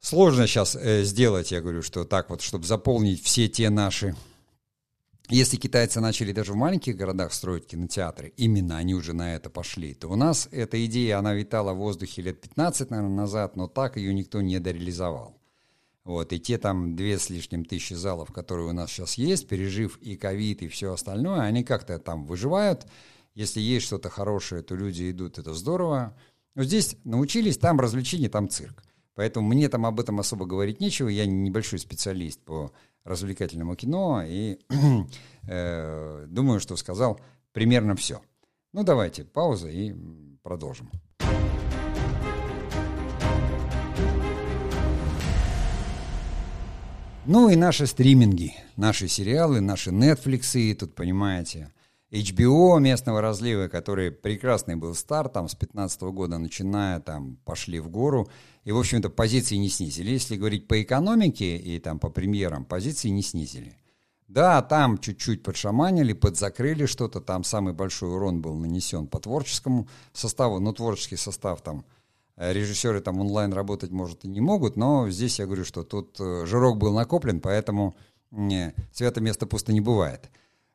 сложно 0.00 0.46
сейчас 0.46 0.76
э, 0.76 1.04
сделать, 1.04 1.52
я 1.52 1.62
говорю, 1.62 1.82
что 1.82 2.04
так 2.04 2.28
вот, 2.28 2.42
чтобы 2.42 2.66
заполнить 2.66 3.22
все 3.22 3.48
те 3.48 3.70
наши... 3.70 4.14
Если 5.28 5.56
китайцы 5.56 6.00
начали 6.00 6.32
даже 6.32 6.52
в 6.52 6.56
маленьких 6.56 6.96
городах 6.96 7.32
строить 7.32 7.66
кинотеатры, 7.66 8.32
именно 8.36 8.76
они 8.76 8.94
уже 8.94 9.12
на 9.12 9.34
это 9.34 9.50
пошли, 9.50 9.94
то 9.94 10.08
у 10.08 10.14
нас 10.14 10.48
эта 10.52 10.84
идея, 10.86 11.18
она 11.18 11.34
витала 11.34 11.72
в 11.72 11.78
воздухе 11.78 12.22
лет 12.22 12.40
15, 12.40 12.90
наверное, 12.90 13.16
назад, 13.16 13.56
но 13.56 13.66
так 13.66 13.96
ее 13.96 14.14
никто 14.14 14.40
не 14.40 14.60
дореализовал. 14.60 15.35
Вот, 16.06 16.32
и 16.32 16.38
те 16.38 16.56
там 16.56 16.94
две 16.94 17.18
с 17.18 17.30
лишним 17.30 17.64
тысячи 17.64 17.94
залов, 17.94 18.30
которые 18.32 18.68
у 18.68 18.72
нас 18.72 18.92
сейчас 18.92 19.14
есть, 19.14 19.48
пережив 19.48 19.98
и 19.98 20.14
ковид, 20.14 20.62
и 20.62 20.68
все 20.68 20.92
остальное, 20.92 21.40
они 21.40 21.64
как-то 21.64 21.98
там 21.98 22.26
выживают. 22.26 22.86
Если 23.34 23.58
есть 23.60 23.86
что-то 23.86 24.08
хорошее, 24.08 24.62
то 24.62 24.76
люди 24.76 25.10
идут, 25.10 25.40
это 25.40 25.52
здорово. 25.52 26.16
Но 26.54 26.62
здесь 26.62 26.96
научились, 27.02 27.58
там 27.58 27.80
развлечения, 27.80 28.28
там 28.28 28.48
цирк. 28.48 28.84
Поэтому 29.16 29.48
мне 29.48 29.68
там 29.68 29.84
об 29.84 29.98
этом 29.98 30.20
особо 30.20 30.46
говорить 30.46 30.78
нечего. 30.78 31.08
Я 31.08 31.26
небольшой 31.26 31.80
специалист 31.80 32.40
по 32.40 32.70
развлекательному 33.02 33.74
кино 33.74 34.22
и 34.24 34.60
э, 35.48 36.26
думаю, 36.28 36.60
что 36.60 36.76
сказал 36.76 37.20
примерно 37.50 37.96
все. 37.96 38.22
Ну 38.72 38.84
давайте, 38.84 39.24
пауза 39.24 39.70
и 39.70 39.92
продолжим. 40.44 40.88
Ну 47.28 47.48
и 47.48 47.56
наши 47.56 47.88
стриминги, 47.88 48.54
наши 48.76 49.08
сериалы, 49.08 49.60
наши 49.60 49.90
Netflix, 49.90 50.74
тут, 50.74 50.94
понимаете, 50.94 51.72
HBO 52.12 52.78
местного 52.78 53.20
разлива, 53.20 53.66
который 53.66 54.12
прекрасный 54.12 54.76
был 54.76 54.94
старт, 54.94 55.32
там 55.32 55.48
с 55.48 55.56
15 55.56 56.02
года 56.02 56.38
начиная, 56.38 57.00
там 57.00 57.36
пошли 57.44 57.80
в 57.80 57.88
гору, 57.88 58.28
и, 58.62 58.70
в 58.70 58.78
общем-то, 58.78 59.10
позиции 59.10 59.56
не 59.56 59.68
снизили. 59.68 60.10
Если 60.10 60.36
говорить 60.36 60.68
по 60.68 60.80
экономике 60.80 61.56
и 61.56 61.80
там 61.80 61.98
по 61.98 62.10
премьерам, 62.10 62.64
позиции 62.64 63.08
не 63.08 63.22
снизили. 63.22 63.76
Да, 64.28 64.62
там 64.62 64.96
чуть-чуть 64.96 65.42
подшаманили, 65.42 66.12
подзакрыли 66.12 66.86
что-то, 66.86 67.20
там 67.20 67.42
самый 67.42 67.72
большой 67.72 68.10
урон 68.10 68.40
был 68.40 68.54
нанесен 68.54 69.08
по 69.08 69.18
творческому 69.18 69.88
составу, 70.12 70.60
но 70.60 70.72
творческий 70.72 71.16
состав 71.16 71.60
там 71.60 71.84
режиссеры 72.36 73.00
там 73.00 73.20
онлайн 73.20 73.52
работать, 73.52 73.90
может, 73.90 74.24
и 74.24 74.28
не 74.28 74.40
могут, 74.40 74.76
но 74.76 75.08
здесь 75.10 75.38
я 75.38 75.46
говорю, 75.46 75.64
что 75.64 75.82
тут 75.82 76.16
э, 76.20 76.44
жирок 76.46 76.78
был 76.78 76.92
накоплен, 76.92 77.40
поэтому 77.40 77.96
не, 78.30 78.74
свято 78.92 79.20
место 79.20 79.46
пусто 79.46 79.72
не 79.72 79.80
бывает. 79.80 80.30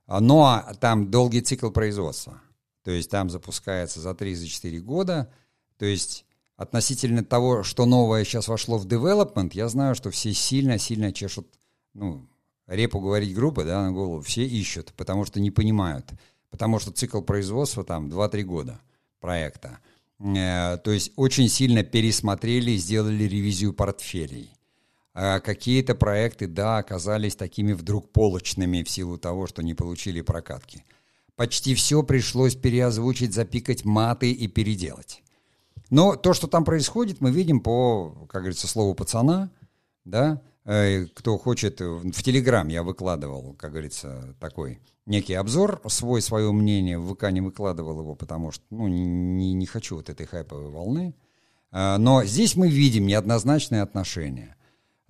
А, 0.08 0.19
но 0.19 0.63
там 0.80 1.12
долгий 1.12 1.41
цикл 1.41 1.69
производства. 1.69 2.41
То 2.84 2.91
есть 2.91 3.10
там 3.10 3.30
запускается 3.30 4.00
за 4.00 4.12
3-4 4.12 4.80
года. 4.80 5.32
То 5.78 5.86
есть 5.86 6.26
относительно 6.58 7.24
того, 7.24 7.63
что 7.63 7.86
новое 7.86 8.24
сейчас 8.24 8.47
вошло 8.47 8.78
в 8.78 8.86
development, 8.86 9.52
я 9.54 9.67
знаю, 9.67 9.95
что 9.95 10.10
все 10.12 10.34
сильно-сильно 10.34 11.13
чешут, 11.13 11.47
ну, 11.93 12.28
репу 12.67 13.00
говорить 13.00 13.36
группы, 13.36 13.63
да, 13.63 13.84
на 13.84 13.91
голову, 13.91 14.21
все 14.21 14.45
ищут, 14.45 14.93
потому 14.93 15.26
что 15.26 15.39
не 15.39 15.52
понимают. 15.52 16.10
Потому 16.50 16.80
что 16.80 16.91
цикл 16.91 17.21
производства 17.21 17.84
там 17.84 18.10
2-3 18.10 18.43
года 18.43 18.82
проекта. 19.19 19.80
Э, 20.23 20.77
то 20.77 20.91
есть 20.91 21.12
очень 21.15 21.49
сильно 21.49 21.84
пересмотрели 21.84 22.71
и 22.71 22.77
сделали 22.77 23.23
ревизию 23.23 23.73
портфелей. 23.73 24.51
А 25.13 25.39
какие-то 25.39 25.95
проекты, 25.95 26.47
да, 26.47 26.77
оказались 26.77 27.36
такими 27.36 27.73
вдруг 27.73 28.12
полочными 28.12 28.84
в 28.84 28.89
силу 28.89 29.17
того, 29.17 29.47
что 29.47 29.62
не 29.62 29.73
получили 29.73 30.21
прокатки. 30.21 30.86
Почти 31.36 31.75
все 31.75 32.03
пришлось 32.03 32.55
переозвучить, 32.55 33.34
запикать 33.34 33.84
маты 33.84 34.31
и 34.31 34.47
переделать. 34.47 35.23
Но 35.89 36.15
то, 36.15 36.34
что 36.34 36.47
там 36.47 36.63
происходит, 36.63 37.19
мы 37.19 37.31
видим 37.31 37.60
по, 37.60 38.27
как 38.29 38.43
говорится, 38.43 38.67
слову 38.67 38.93
пацана, 38.93 39.49
да, 40.05 40.41
кто 41.15 41.38
хочет, 41.38 41.81
в 41.81 42.23
Телеграм 42.23 42.67
я 42.67 42.84
выкладывал, 42.84 43.55
как 43.57 43.71
говорится, 43.71 44.36
такой 44.39 44.79
некий 45.05 45.34
обзор, 45.34 45.81
свой, 45.88 46.21
свое 46.21 46.51
мнение, 46.51 46.97
в 46.97 47.13
ВК 47.13 47.31
не 47.31 47.41
выкладывал 47.41 47.99
его, 47.99 48.15
потому 48.15 48.51
что, 48.51 48.63
ну, 48.69 48.88
не, 48.88 49.53
не 49.53 49.65
хочу 49.65 49.97
вот 49.97 50.10
этой 50.10 50.25
хайповой 50.25 50.69
волны. 50.69 51.15
А, 51.71 51.97
но 51.97 52.23
здесь 52.23 52.55
мы 52.55 52.69
видим 52.69 53.07
неоднозначные 53.07 53.81
отношения. 53.81 54.55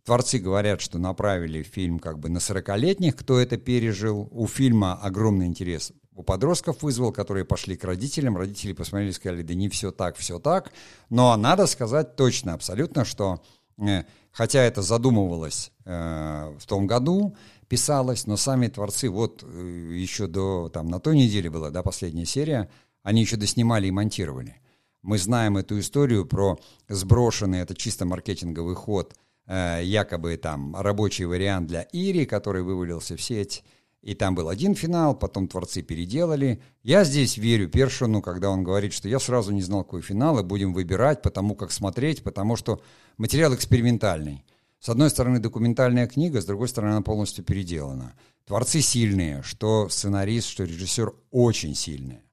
Творцы 0.04 0.40
говорят, 0.40 0.82
что 0.82 0.98
направили 0.98 1.62
фильм 1.62 2.00
как 2.00 2.18
бы 2.18 2.30
на 2.30 2.40
40-летних, 2.40 3.16
кто 3.16 3.40
это 3.40 3.58
пережил. 3.58 4.28
У 4.32 4.48
фильма 4.48 4.96
огромный 4.96 5.46
интерес 5.46 5.94
у 6.16 6.24
подростков 6.24 6.82
вызвал, 6.82 7.12
которые 7.12 7.46
пошли 7.46 7.78
к 7.78 7.84
родителям. 7.84 8.38
Родители 8.38 8.74
посмотрели 8.74 9.12
и 9.12 9.14
сказали, 9.14 9.44
да 9.44 9.54
не 9.54 9.70
все 9.70 9.92
так, 9.92 10.18
все 10.18 10.40
так. 10.40 10.72
Но 11.10 11.36
надо 11.38 11.68
сказать 11.68 12.16
точно, 12.16 12.54
абсолютно, 12.54 13.06
что 13.06 13.44
э, 13.78 14.04
Хотя 14.32 14.64
это 14.64 14.82
задумывалось 14.82 15.72
э, 15.86 16.56
в 16.58 16.66
том 16.66 16.88
году, 16.88 17.36
писалось, 17.68 18.28
но 18.28 18.38
сами 18.38 18.68
творцы, 18.68 19.10
вот 19.10 19.44
э, 19.44 19.92
еще 19.94 20.28
до, 20.28 20.70
там, 20.70 20.88
на 20.88 21.00
той 21.00 21.18
неделе 21.18 21.50
была, 21.50 21.70
да, 21.70 21.84
последняя 21.84 22.26
серия, 22.26 22.70
они 23.04 23.22
еще 23.22 23.36
доснимали 23.36 23.88
и 23.88 23.92
монтировали. 23.92 24.56
Мы 25.02 25.18
знаем 25.18 25.58
эту 25.58 25.80
историю 25.80 26.26
про 26.26 26.60
сброшенный, 26.88 27.60
это 27.60 27.76
чисто 27.76 28.06
маркетинговый 28.06 28.76
ход, 28.76 29.16
э, 29.48 29.82
якобы 29.84 30.38
там 30.38 30.76
рабочий 30.78 31.26
вариант 31.26 31.68
для 31.68 31.86
Ири, 31.92 32.26
который 32.26 32.64
вывалился 32.64 33.18
в 33.18 33.22
сеть, 33.22 33.64
и 34.02 34.16
там 34.16 34.34
был 34.34 34.50
один 34.50 34.74
финал, 34.74 35.16
потом 35.16 35.48
творцы 35.48 35.84
переделали. 35.84 36.60
Я 36.82 37.04
здесь 37.04 37.38
верю 37.38 37.70
Першину, 37.70 38.22
когда 38.22 38.50
он 38.50 38.64
говорит, 38.64 38.94
что 38.94 39.08
я 39.08 39.20
сразу 39.20 39.52
не 39.52 39.62
знал, 39.62 39.84
какой 39.84 40.02
финал, 40.02 40.40
и 40.40 40.44
будем 40.44 40.74
выбирать, 40.74 41.22
потому 41.22 41.54
как 41.54 41.72
смотреть, 41.72 42.24
потому 42.24 42.56
что 42.56 42.82
материал 43.18 43.54
экспериментальный. 43.54 44.46
С 44.80 44.90
одной 44.90 45.10
стороны, 45.10 45.40
документальная 45.40 46.08
книга, 46.08 46.42
с 46.42 46.46
другой 46.46 46.68
стороны, 46.68 46.94
она 46.94 47.02
полностью 47.02 47.44
переделана. 47.44 48.14
Творцы 48.46 48.82
сильные, 48.82 49.44
что 49.44 49.90
сценарист, 49.90 50.48
что 50.48 50.64
режиссер 50.64 51.14
очень 51.30 51.76
сильные. 51.76 52.24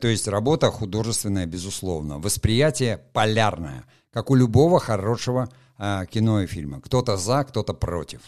То 0.00 0.08
есть 0.08 0.26
работа 0.26 0.70
художественная, 0.70 1.46
безусловно. 1.46 2.18
Восприятие 2.18 2.98
полярное, 3.12 3.84
как 4.10 4.30
у 4.30 4.34
любого 4.34 4.80
хорошего 4.80 5.50
э, 5.78 6.06
кино 6.10 6.40
и 6.40 6.46
фильма. 6.46 6.80
Кто-то 6.80 7.18
за, 7.18 7.44
кто-то 7.44 7.74
против. 7.74 8.22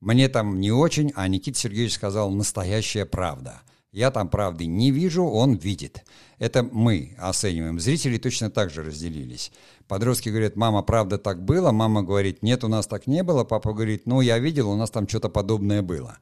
Мне 0.00 0.28
там 0.28 0.58
не 0.58 0.72
очень, 0.72 1.12
а 1.14 1.28
Никита 1.28 1.58
Сергеевич 1.58 1.94
сказал 1.94 2.30
«настоящая 2.30 3.04
правда». 3.04 3.60
Я 3.96 4.10
там 4.10 4.28
правды 4.28 4.66
не 4.66 4.90
вижу, 4.90 5.24
он 5.24 5.54
видит. 5.54 6.04
Это 6.38 6.62
мы 6.62 7.16
оцениваем. 7.18 7.80
Зрители 7.80 8.18
точно 8.18 8.50
так 8.50 8.68
же 8.68 8.82
разделились. 8.82 9.50
Подростки 9.88 10.28
говорят, 10.28 10.54
мама, 10.54 10.82
правда 10.82 11.16
так 11.16 11.42
было? 11.42 11.72
Мама 11.72 12.02
говорит, 12.02 12.42
нет, 12.42 12.62
у 12.62 12.68
нас 12.68 12.86
так 12.86 13.06
не 13.06 13.22
было. 13.22 13.44
Папа 13.44 13.72
говорит, 13.72 14.02
ну, 14.04 14.20
я 14.20 14.38
видел, 14.38 14.68
у 14.70 14.76
нас 14.76 14.90
там 14.90 15.08
что-то 15.08 15.30
подобное 15.30 15.80
было. 15.80 16.18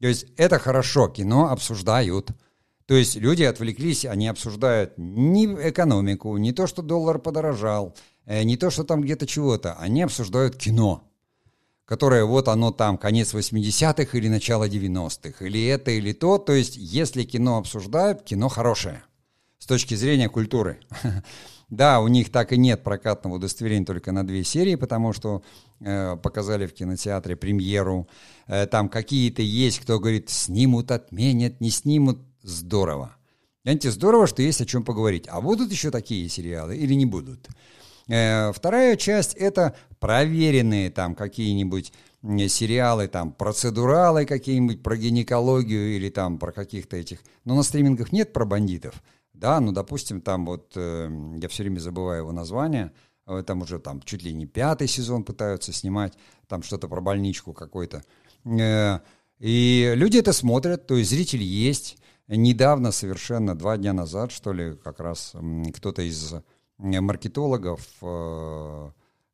То 0.00 0.08
есть 0.08 0.26
это 0.36 0.58
хорошо, 0.58 1.06
кино 1.06 1.52
обсуждают. 1.52 2.32
То 2.86 2.94
есть 2.94 3.14
люди 3.14 3.44
отвлеклись, 3.44 4.04
они 4.04 4.26
обсуждают 4.26 4.94
не 4.96 5.46
экономику, 5.46 6.36
не 6.38 6.50
то, 6.50 6.66
что 6.66 6.82
доллар 6.82 7.20
подорожал, 7.20 7.94
э, 8.26 8.42
не 8.42 8.56
то, 8.56 8.68
что 8.70 8.82
там 8.82 9.00
где-то 9.00 9.28
чего-то. 9.28 9.74
Они 9.74 10.02
обсуждают 10.02 10.56
кино, 10.56 11.04
которое 11.84 12.24
вот 12.24 12.48
оно 12.48 12.70
там, 12.70 12.98
конец 12.98 13.34
80-х 13.34 14.16
или 14.16 14.28
начало 14.28 14.68
90-х, 14.68 15.44
или 15.44 15.66
это, 15.66 15.90
или 15.90 16.12
то. 16.12 16.38
То 16.38 16.52
есть 16.52 16.76
если 16.76 17.24
кино 17.24 17.58
обсуждают, 17.58 18.22
кино 18.22 18.48
хорошее 18.48 19.02
с 19.58 19.66
точки 19.66 19.94
зрения 19.94 20.28
культуры. 20.28 20.80
Да, 21.68 22.00
у 22.00 22.08
них 22.08 22.30
так 22.30 22.52
и 22.52 22.58
нет 22.58 22.82
прокатного 22.82 23.36
удостоверения 23.36 23.86
только 23.86 24.12
на 24.12 24.26
две 24.26 24.44
серии, 24.44 24.74
потому 24.74 25.14
что 25.14 25.42
э, 25.80 26.18
показали 26.18 26.66
в 26.66 26.74
кинотеатре 26.74 27.34
премьеру. 27.34 28.08
Э, 28.46 28.66
там 28.66 28.90
какие-то 28.90 29.40
есть, 29.40 29.80
кто 29.80 29.98
говорит, 29.98 30.28
снимут, 30.28 30.90
отменят, 30.90 31.62
не 31.62 31.70
снимут. 31.70 32.18
Здорово. 32.42 33.16
Знаете, 33.64 33.90
здорово, 33.90 34.26
что 34.26 34.42
есть 34.42 34.60
о 34.60 34.66
чем 34.66 34.84
поговорить. 34.84 35.24
А 35.28 35.40
будут 35.40 35.72
еще 35.72 35.90
такие 35.90 36.28
сериалы 36.28 36.76
или 36.76 36.92
не 36.92 37.06
будут? 37.06 37.48
Э, 38.12 38.52
вторая 38.52 38.96
часть— 38.96 39.32
это 39.36 39.74
проверенные 39.98 40.90
там 40.90 41.14
какие-нибудь 41.14 41.94
сериалы, 42.22 43.08
там, 43.08 43.32
процедуралы 43.32 44.26
какие-нибудь 44.26 44.82
про 44.82 44.98
гинекологию 44.98 45.96
или 45.96 46.10
там 46.10 46.38
про 46.38 46.52
каких-то 46.52 46.96
этих... 46.98 47.20
Но 47.46 47.56
на 47.56 47.62
стримингах 47.62 48.12
нет 48.12 48.34
про 48.34 48.44
бандитов. 48.44 49.02
Да, 49.32 49.60
ну, 49.60 49.72
допустим, 49.72 50.20
там 50.20 50.44
вот, 50.44 50.72
э, 50.76 51.10
я 51.40 51.48
все 51.48 51.62
время 51.62 51.78
забываю 51.78 52.18
его 52.18 52.32
название, 52.32 52.92
э, 53.26 53.42
там 53.46 53.62
уже 53.62 53.78
там 53.78 54.02
чуть 54.02 54.22
ли 54.22 54.34
не 54.34 54.44
пятый 54.44 54.88
сезон 54.88 55.24
пытаются 55.24 55.72
снимать, 55.72 56.12
там 56.48 56.62
что-то 56.62 56.88
про 56.88 57.00
больничку 57.00 57.54
какой-то. 57.54 58.04
И 59.38 59.92
люди 59.96 60.18
это 60.18 60.34
смотрят, 60.34 60.86
то 60.86 60.96
есть 60.96 61.10
зрители 61.10 61.44
есть. 61.44 61.96
Недавно, 62.28 62.92
совершенно 62.92 63.56
два 63.56 63.78
дня 63.78 63.94
назад, 63.94 64.32
что 64.32 64.52
ли, 64.52 64.76
как 64.76 65.00
раз 65.00 65.32
кто-то 65.74 66.02
из 66.02 66.34
маркетологов 66.82 67.80
э, 68.02 68.90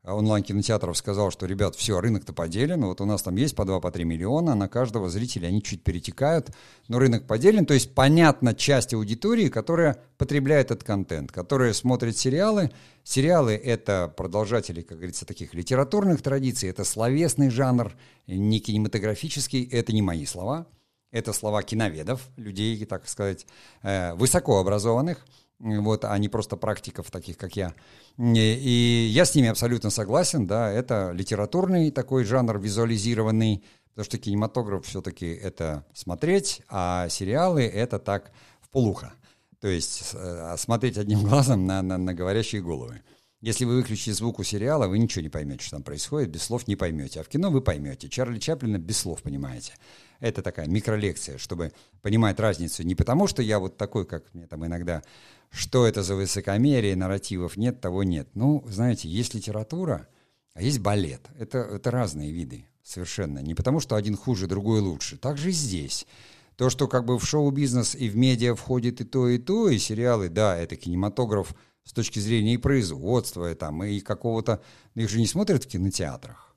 а 0.08 0.14
онлайн-кинотеатров 0.14 0.96
сказал, 0.96 1.30
что, 1.30 1.44
ребят, 1.44 1.76
все, 1.76 2.00
рынок-то 2.00 2.32
поделен, 2.32 2.86
вот 2.86 3.02
у 3.02 3.04
нас 3.04 3.20
там 3.22 3.36
есть 3.36 3.54
по 3.54 3.62
2-3 3.62 3.80
по 3.80 3.98
миллиона, 4.04 4.54
на 4.54 4.66
каждого 4.66 5.10
зрителя 5.10 5.48
они 5.48 5.62
чуть 5.62 5.82
перетекают, 5.82 6.50
но 6.88 6.98
рынок 6.98 7.26
поделен, 7.26 7.66
то 7.66 7.74
есть 7.74 7.94
понятна 7.94 8.54
часть 8.54 8.94
аудитории, 8.94 9.48
которая 9.48 9.98
потребляет 10.16 10.70
этот 10.70 10.82
контент, 10.82 11.30
которая 11.30 11.74
смотрит 11.74 12.16
сериалы. 12.16 12.70
Сериалы— 13.04 13.52
это 13.64 14.10
продолжатели, 14.16 14.80
как 14.80 14.96
говорится, 14.96 15.26
таких 15.26 15.52
литературных 15.52 16.22
традиций, 16.22 16.70
это 16.70 16.84
словесный 16.84 17.50
жанр, 17.50 17.92
не 18.26 18.60
кинематографический, 18.60 19.64
это 19.64 19.92
не 19.92 20.00
мои 20.00 20.24
слова, 20.24 20.66
это 21.10 21.34
слова 21.34 21.62
киноведов, 21.62 22.22
людей, 22.36 22.82
так 22.86 23.06
сказать, 23.08 23.46
э, 23.82 24.14
высокообразованных, 24.14 25.26
вот, 25.60 26.04
а 26.04 26.16
не 26.18 26.28
просто 26.28 26.56
практиков, 26.56 27.10
таких 27.10 27.36
как 27.36 27.56
я. 27.56 27.74
И 28.18 29.08
я 29.10 29.24
с 29.24 29.34
ними 29.34 29.48
абсолютно 29.48 29.90
согласен, 29.90 30.46
да, 30.46 30.70
это 30.70 31.10
литературный 31.12 31.90
такой 31.90 32.24
жанр, 32.24 32.58
визуализированный, 32.58 33.64
потому 33.90 34.04
что 34.04 34.18
кинематограф 34.18 34.86
все-таки 34.86 35.26
это 35.26 35.84
смотреть, 35.92 36.62
а 36.68 37.08
сериалы 37.08 37.64
это 37.64 37.98
так 37.98 38.32
в 38.60 38.68
полухо. 38.68 39.12
То 39.60 39.68
есть 39.68 40.14
э, 40.14 40.54
смотреть 40.56 40.98
одним 40.98 41.24
глазом 41.24 41.66
на, 41.66 41.82
на, 41.82 41.98
на 41.98 42.14
говорящие 42.14 42.62
головы. 42.62 43.02
Если 43.40 43.64
вы 43.64 43.76
выключите 43.76 44.12
звук 44.12 44.40
у 44.40 44.42
сериала, 44.42 44.88
вы 44.88 44.98
ничего 44.98 45.22
не 45.22 45.28
поймете, 45.28 45.62
что 45.62 45.76
там 45.76 45.84
происходит, 45.84 46.30
без 46.30 46.42
слов 46.42 46.66
не 46.66 46.74
поймете. 46.74 47.20
А 47.20 47.22
в 47.22 47.28
кино 47.28 47.50
вы 47.50 47.60
поймете. 47.60 48.08
Чарли 48.08 48.40
Чаплина 48.40 48.78
без 48.78 48.98
слов 48.98 49.22
понимаете. 49.22 49.74
Это 50.18 50.42
такая 50.42 50.66
микролекция, 50.66 51.38
чтобы 51.38 51.72
понимать 52.02 52.40
разницу. 52.40 52.82
Не 52.82 52.96
потому, 52.96 53.28
что 53.28 53.40
я 53.40 53.60
вот 53.60 53.76
такой, 53.76 54.06
как 54.06 54.34
мне 54.34 54.48
там 54.48 54.66
иногда, 54.66 55.04
что 55.50 55.86
это 55.86 56.02
за 56.02 56.16
высокомерие, 56.16 56.96
нарративов 56.96 57.56
нет, 57.56 57.80
того 57.80 58.02
нет. 58.02 58.28
Ну, 58.34 58.64
знаете, 58.66 59.08
есть 59.08 59.34
литература, 59.34 60.08
а 60.54 60.62
есть 60.62 60.80
балет. 60.80 61.22
Это, 61.38 61.58
это 61.58 61.92
разные 61.92 62.32
виды 62.32 62.66
совершенно. 62.82 63.38
Не 63.38 63.54
потому, 63.54 63.78
что 63.78 63.94
один 63.94 64.16
хуже, 64.16 64.48
другой 64.48 64.80
лучше. 64.80 65.16
Так 65.16 65.38
же 65.38 65.50
и 65.50 65.52
здесь. 65.52 66.08
То, 66.56 66.70
что 66.70 66.88
как 66.88 67.04
бы 67.04 67.20
в 67.20 67.24
шоу-бизнес 67.24 67.94
и 67.94 68.08
в 68.08 68.16
медиа 68.16 68.56
входит 68.56 69.00
и 69.00 69.04
то, 69.04 69.28
и 69.28 69.38
то, 69.38 69.68
и 69.68 69.78
сериалы, 69.78 70.28
да, 70.28 70.56
это 70.56 70.74
кинематограф 70.74 71.54
с 71.88 71.92
точки 71.92 72.18
зрения 72.18 72.54
и 72.54 72.58
производства, 72.58 73.50
и, 73.50 73.54
там, 73.54 73.82
и 73.82 74.00
какого-то... 74.00 74.62
Их 74.94 75.08
же 75.08 75.18
не 75.18 75.26
смотрят 75.26 75.64
в 75.64 75.68
кинотеатрах 75.68 76.48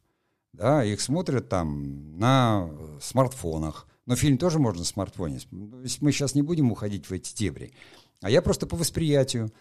да, 0.53 0.83
их 0.83 1.01
смотрят 1.01 1.49
там 1.49 2.17
на 2.17 2.69
смартфонах. 3.01 3.87
Но 4.05 4.15
фильм 4.15 4.37
тоже 4.37 4.59
можно 4.59 4.79
на 4.79 4.85
смартфоне. 4.85 5.39
Есть 5.83 6.01
мы 6.01 6.11
сейчас 6.11 6.35
не 6.35 6.41
будем 6.41 6.71
уходить 6.71 7.05
в 7.09 7.13
эти 7.13 7.35
дебри. 7.35 7.73
А 8.21 8.29
я 8.29 8.41
просто 8.41 8.67
по 8.67 8.75
восприятию. 8.75 9.51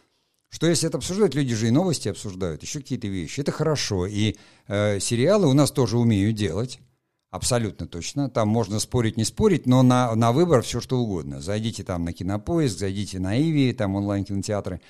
Что 0.48 0.66
если 0.66 0.88
это 0.88 0.98
обсуждают, 0.98 1.34
люди 1.34 1.54
же 1.54 1.68
и 1.68 1.70
новости 1.70 2.08
обсуждают, 2.08 2.62
еще 2.62 2.80
какие-то 2.80 3.06
вещи. 3.06 3.40
Это 3.40 3.52
хорошо. 3.52 4.06
И 4.06 4.36
э, 4.66 4.98
сериалы 4.98 5.46
у 5.46 5.52
нас 5.52 5.70
тоже 5.70 5.96
умеют 5.96 6.34
делать. 6.34 6.80
Абсолютно 7.30 7.86
точно. 7.86 8.28
Там 8.28 8.48
можно 8.48 8.80
спорить, 8.80 9.16
не 9.16 9.24
спорить, 9.24 9.66
но 9.66 9.84
на, 9.84 10.12
на 10.16 10.32
выбор 10.32 10.62
все 10.62 10.80
что 10.80 10.98
угодно. 10.98 11.40
Зайдите 11.40 11.84
там 11.84 12.04
на 12.04 12.12
Кинопоиск, 12.12 12.76
зайдите 12.76 13.20
на 13.20 13.40
Иви, 13.40 13.72
там 13.72 13.94
онлайн-кинотеатры. 13.94 14.80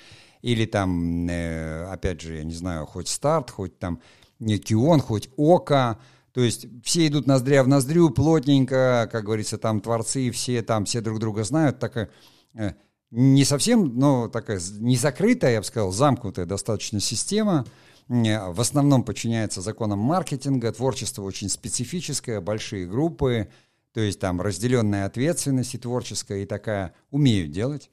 Или 0.41 0.65
там, 0.65 1.27
э, 1.29 1.85
опять 1.85 2.21
же, 2.21 2.37
я 2.37 2.43
не 2.43 2.53
знаю, 2.53 2.85
хоть 2.85 3.07
старт, 3.07 3.51
хоть 3.51 3.77
там 3.77 4.01
Кион, 4.39 4.99
хоть 4.99 5.29
Ока, 5.37 5.99
то 6.33 6.41
есть 6.41 6.65
все 6.83 7.07
идут 7.07 7.27
ноздря 7.27 7.63
в 7.63 7.67
ноздрю, 7.67 8.09
плотненько, 8.09 9.09
как 9.11 9.25
говорится, 9.25 9.57
там 9.57 9.81
творцы, 9.81 10.31
все 10.31 10.61
там, 10.61 10.85
все 10.85 11.01
друг 11.01 11.19
друга 11.19 11.43
знают, 11.43 11.79
такая 11.79 12.09
э, 12.55 12.71
не 13.11 13.43
совсем, 13.43 13.99
но 13.99 14.29
такая 14.29 14.59
не 14.79 14.95
закрытая, 14.95 15.53
я 15.53 15.59
бы 15.59 15.65
сказал, 15.65 15.91
замкнутая 15.91 16.45
достаточно 16.45 16.99
система, 16.99 17.65
в 18.07 18.59
основном 18.59 19.03
подчиняется 19.03 19.61
законам 19.61 19.99
маркетинга, 19.99 20.71
творчество 20.71 21.23
очень 21.23 21.49
специфическое, 21.49 22.41
большие 22.41 22.85
группы, 22.87 23.49
то 23.93 23.99
есть 23.99 24.19
там 24.19 24.41
разделенная 24.41 25.05
ответственность 25.05 25.75
и 25.75 25.77
творческая, 25.77 26.43
и 26.43 26.45
такая 26.45 26.93
умеют 27.09 27.51
делать, 27.51 27.89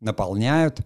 наполняют, 0.00 0.80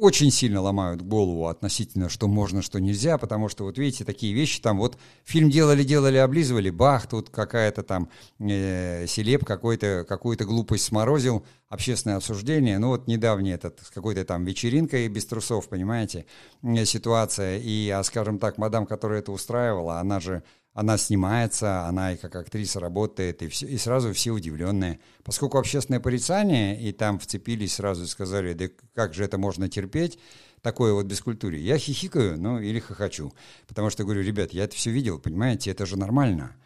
очень 0.00 0.30
сильно 0.30 0.62
ломают 0.62 1.02
голову 1.02 1.46
относительно, 1.46 2.08
что 2.08 2.26
можно, 2.26 2.62
что 2.62 2.80
нельзя, 2.80 3.18
потому 3.18 3.48
что 3.50 3.64
вот 3.64 3.76
видите, 3.76 4.04
такие 4.04 4.32
вещи 4.32 4.60
там, 4.62 4.78
вот 4.78 4.96
фильм 5.24 5.50
делали, 5.50 5.84
делали, 5.84 6.16
облизывали, 6.16 6.70
бах, 6.70 7.06
тут 7.06 7.28
какая-то 7.28 7.82
там 7.82 8.08
э, 8.38 9.06
селеп 9.06 9.44
какой-то, 9.44 10.06
какую-то 10.08 10.46
глупость 10.46 10.84
сморозил, 10.84 11.44
общественное 11.68 12.16
обсуждение, 12.16 12.78
ну 12.78 12.88
вот 12.88 13.06
недавний 13.08 13.50
этот, 13.50 13.78
с 13.80 13.90
какой-то 13.90 14.24
там 14.24 14.44
вечеринкой 14.44 15.06
без 15.08 15.26
трусов, 15.26 15.68
понимаете, 15.68 16.24
э, 16.62 16.84
ситуация, 16.86 17.58
и, 17.58 17.90
а, 17.90 18.02
скажем 18.02 18.38
так, 18.38 18.56
мадам, 18.56 18.86
которая 18.86 19.20
это 19.20 19.32
устраивала, 19.32 20.00
она 20.00 20.18
же 20.18 20.42
она 20.72 20.98
снимается, 20.98 21.86
она 21.86 22.12
и 22.12 22.16
как 22.16 22.36
актриса 22.36 22.78
работает, 22.78 23.42
и, 23.42 23.48
все, 23.48 23.66
и 23.66 23.76
сразу 23.76 24.12
все 24.12 24.30
удивленные. 24.30 25.00
Поскольку 25.24 25.58
общественное 25.58 26.00
порицание, 26.00 26.80
и 26.80 26.92
там 26.92 27.18
вцепились 27.18 27.74
сразу 27.74 28.04
и 28.04 28.06
сказали, 28.06 28.52
да 28.52 28.66
как 28.94 29.14
же 29.14 29.24
это 29.24 29.36
можно 29.36 29.68
терпеть, 29.68 30.18
такое 30.62 30.92
вот 30.92 31.06
бескультурие. 31.06 31.64
Я 31.64 31.76
хихикаю, 31.78 32.40
ну 32.40 32.60
или 32.60 32.78
хохочу, 32.78 33.32
потому 33.66 33.90
что 33.90 34.04
говорю, 34.04 34.22
ребят, 34.22 34.52
я 34.52 34.64
это 34.64 34.76
все 34.76 34.90
видел, 34.90 35.18
понимаете, 35.18 35.70
это 35.70 35.86
же 35.86 35.98
нормально. 35.98 36.56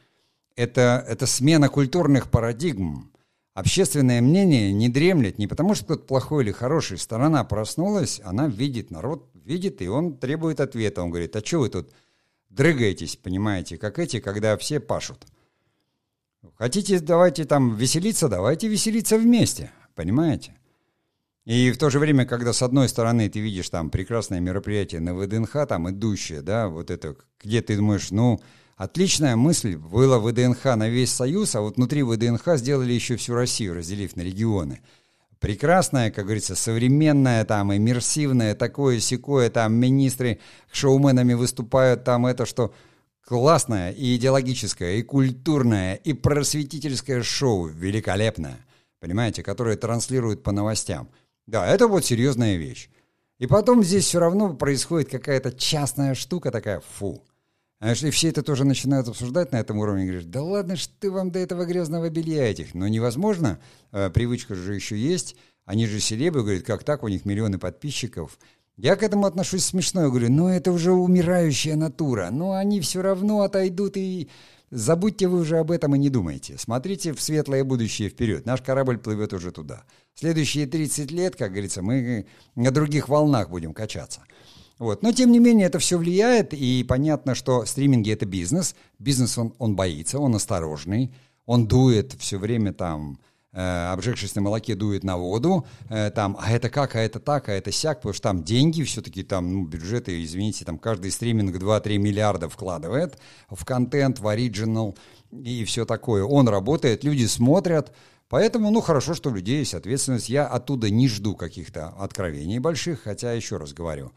Это, 0.56 1.04
это 1.08 1.26
смена 1.26 1.68
культурных 1.68 2.30
парадигм. 2.30 3.10
Общественное 3.54 4.20
мнение 4.20 4.72
не 4.72 4.88
дремлет 4.88 5.38
не 5.38 5.46
потому, 5.46 5.74
что 5.74 5.84
кто-то 5.84 6.04
плохой 6.04 6.44
или 6.44 6.52
хороший. 6.52 6.98
Сторона 6.98 7.44
проснулась, 7.44 8.20
она 8.24 8.48
видит, 8.48 8.90
народ 8.90 9.30
видит, 9.44 9.80
и 9.80 9.88
он 9.88 10.16
требует 10.16 10.60
ответа. 10.60 11.02
Он 11.02 11.10
говорит, 11.10 11.36
а 11.36 11.44
что 11.44 11.60
вы 11.60 11.68
тут 11.68 11.90
дрыгаетесь, 12.54 13.16
понимаете, 13.16 13.76
как 13.78 13.98
эти, 13.98 14.20
когда 14.20 14.56
все 14.56 14.80
пашут. 14.80 15.26
Хотите, 16.56 17.00
давайте 17.00 17.44
там 17.44 17.74
веселиться, 17.74 18.28
давайте 18.28 18.68
веселиться 18.68 19.18
вместе, 19.18 19.70
понимаете? 19.94 20.54
И 21.44 21.72
в 21.72 21.78
то 21.78 21.90
же 21.90 21.98
время, 21.98 22.24
когда 22.26 22.52
с 22.52 22.62
одной 22.62 22.88
стороны 22.88 23.28
ты 23.28 23.40
видишь 23.40 23.68
там 23.68 23.90
прекрасное 23.90 24.40
мероприятие 24.40 25.00
на 25.00 25.14
ВДНХ, 25.14 25.66
там 25.66 25.90
идущее, 25.90 26.42
да, 26.42 26.68
вот 26.68 26.90
это, 26.90 27.16
где 27.42 27.60
ты 27.60 27.76
думаешь, 27.76 28.10
ну, 28.10 28.40
отличная 28.76 29.36
мысль, 29.36 29.76
была 29.76 30.18
ВДНХ 30.18 30.64
на 30.76 30.88
весь 30.88 31.12
Союз, 31.12 31.54
а 31.54 31.60
вот 31.60 31.76
внутри 31.76 32.02
ВДНХ 32.02 32.56
сделали 32.56 32.92
еще 32.92 33.16
всю 33.16 33.34
Россию, 33.34 33.74
разделив 33.74 34.16
на 34.16 34.22
регионы– 34.22 34.80
прекрасное, 35.44 36.10
как 36.10 36.24
говорится, 36.24 36.54
современное, 36.54 37.44
там, 37.44 37.76
иммерсивное, 37.76 38.54
такое, 38.54 38.98
секое, 38.98 39.50
там, 39.50 39.74
министры 39.74 40.38
шоуменами 40.72 41.34
выступают, 41.34 42.02
там, 42.02 42.24
это 42.24 42.46
что 42.46 42.72
классное, 43.20 43.90
и 43.90 44.16
идеологическое, 44.16 44.94
и 44.94 45.02
культурное, 45.02 45.96
и 45.96 46.14
просветительское 46.14 47.22
шоу 47.22 47.66
великолепное. 47.66 48.56
понимаете, 49.00 49.42
которые 49.42 49.76
транслируют 49.76 50.42
по 50.42 50.50
новостям. 50.50 51.10
Да, 51.46 51.66
это 51.66 51.88
вот 51.88 52.06
серьезная 52.06 52.56
вещь. 52.56 52.88
И 53.38 53.46
потом 53.46 53.84
здесь 53.84 54.06
все 54.06 54.20
равно 54.20 54.54
происходит 54.54 55.10
какая-то 55.10 55.52
частная 55.52 56.14
штука 56.14 56.50
такая, 56.52 56.80
фу. 56.80 57.22
А 57.84 57.92
и 57.92 58.10
все 58.10 58.30
это 58.30 58.42
тоже 58.42 58.64
начинают 58.64 59.08
обсуждать 59.08 59.52
на 59.52 59.56
этом 59.56 59.76
уровне. 59.76 60.04
Говоришь, 60.06 60.24
да 60.24 60.42
ладно, 60.42 60.74
что 60.74 61.10
вам 61.10 61.30
до 61.30 61.38
этого 61.38 61.66
грязного 61.66 62.08
белья 62.08 62.50
этих? 62.50 62.72
Но 62.72 62.88
невозможно, 62.88 63.60
э, 63.92 64.08
привычка 64.08 64.54
же 64.54 64.74
еще 64.74 64.96
есть. 64.96 65.36
Они 65.66 65.86
же 65.86 66.00
селебы, 66.00 66.40
говорят, 66.40 66.62
как 66.62 66.82
так, 66.82 67.02
у 67.02 67.08
них 67.08 67.26
миллионы 67.26 67.58
подписчиков. 67.58 68.38
Я 68.78 68.96
к 68.96 69.02
этому 69.02 69.26
отношусь 69.26 69.66
смешно, 69.66 70.04
я 70.04 70.08
говорю, 70.08 70.32
ну 70.32 70.48
это 70.48 70.72
уже 70.72 70.92
умирающая 70.92 71.76
натура, 71.76 72.30
но 72.32 72.54
они 72.54 72.80
все 72.80 73.02
равно 73.02 73.42
отойдут 73.42 73.98
и... 73.98 74.30
Забудьте 74.70 75.28
вы 75.28 75.40
уже 75.40 75.58
об 75.58 75.70
этом 75.70 75.94
и 75.94 75.98
не 75.98 76.08
думайте. 76.08 76.56
Смотрите 76.56 77.12
в 77.12 77.20
светлое 77.20 77.64
будущее 77.64 78.08
вперед. 78.08 78.46
Наш 78.46 78.62
корабль 78.62 78.96
плывет 78.96 79.34
уже 79.34 79.52
туда. 79.52 79.84
Следующие 80.14 80.66
30 80.66 81.10
лет, 81.10 81.36
как 81.36 81.50
говорится, 81.50 81.82
мы 81.82 82.26
на 82.54 82.70
других 82.70 83.10
волнах 83.10 83.50
будем 83.50 83.74
качаться. 83.74 84.22
Вот. 84.78 85.02
Но, 85.02 85.12
тем 85.12 85.30
не 85.30 85.38
менее, 85.38 85.66
это 85.66 85.78
все 85.78 85.98
влияет, 85.98 86.52
и 86.52 86.84
понятно, 86.88 87.34
что 87.34 87.64
стриминги— 87.64 88.10
это 88.12 88.26
бизнес. 88.26 88.74
Бизнес, 88.98 89.38
он, 89.38 89.54
он 89.58 89.76
боится, 89.76 90.18
он 90.18 90.34
осторожный, 90.34 91.12
он 91.46 91.66
дует 91.68 92.14
все 92.18 92.38
время 92.38 92.72
там, 92.72 93.20
э, 93.52 93.92
обжегшись 93.92 94.34
на 94.34 94.42
молоке, 94.42 94.74
дует 94.74 95.04
на 95.04 95.16
воду, 95.16 95.64
э, 95.88 96.10
там, 96.10 96.36
а 96.40 96.50
это 96.50 96.70
как, 96.70 96.96
а 96.96 97.00
это 97.00 97.20
так, 97.20 97.48
а 97.48 97.52
это 97.52 97.70
сяк, 97.70 97.98
потому 97.98 98.14
что 98.14 98.22
там 98.22 98.42
деньги 98.42 98.82
все-таки, 98.82 99.22
там, 99.22 99.52
ну, 99.52 99.64
бюджеты, 99.64 100.22
извините, 100.24 100.64
там 100.64 100.78
каждый 100.78 101.12
стриминг 101.12 101.54
2-3 101.56 101.98
миллиарда 101.98 102.48
вкладывает 102.48 103.16
в 103.48 103.64
контент, 103.64 104.18
в 104.18 104.26
оригинал 104.26 104.96
и 105.30 105.64
все 105.64 105.84
такое. 105.84 106.24
Он 106.24 106.48
работает, 106.48 107.04
люди 107.04 107.26
смотрят, 107.26 107.92
Поэтому, 108.30 108.70
ну, 108.70 108.80
хорошо, 108.80 109.14
что 109.14 109.30
у 109.30 109.34
людей 109.34 109.58
есть 109.58 109.74
ответственность. 109.74 110.28
Я 110.28 110.46
оттуда 110.46 110.90
не 110.90 111.08
жду 111.08 111.36
каких-то 111.36 111.90
откровений 111.90 112.58
больших, 112.58 113.02
хотя, 113.02 113.32
еще 113.32 113.58
раз 113.58 113.72
говорю, 113.72 114.12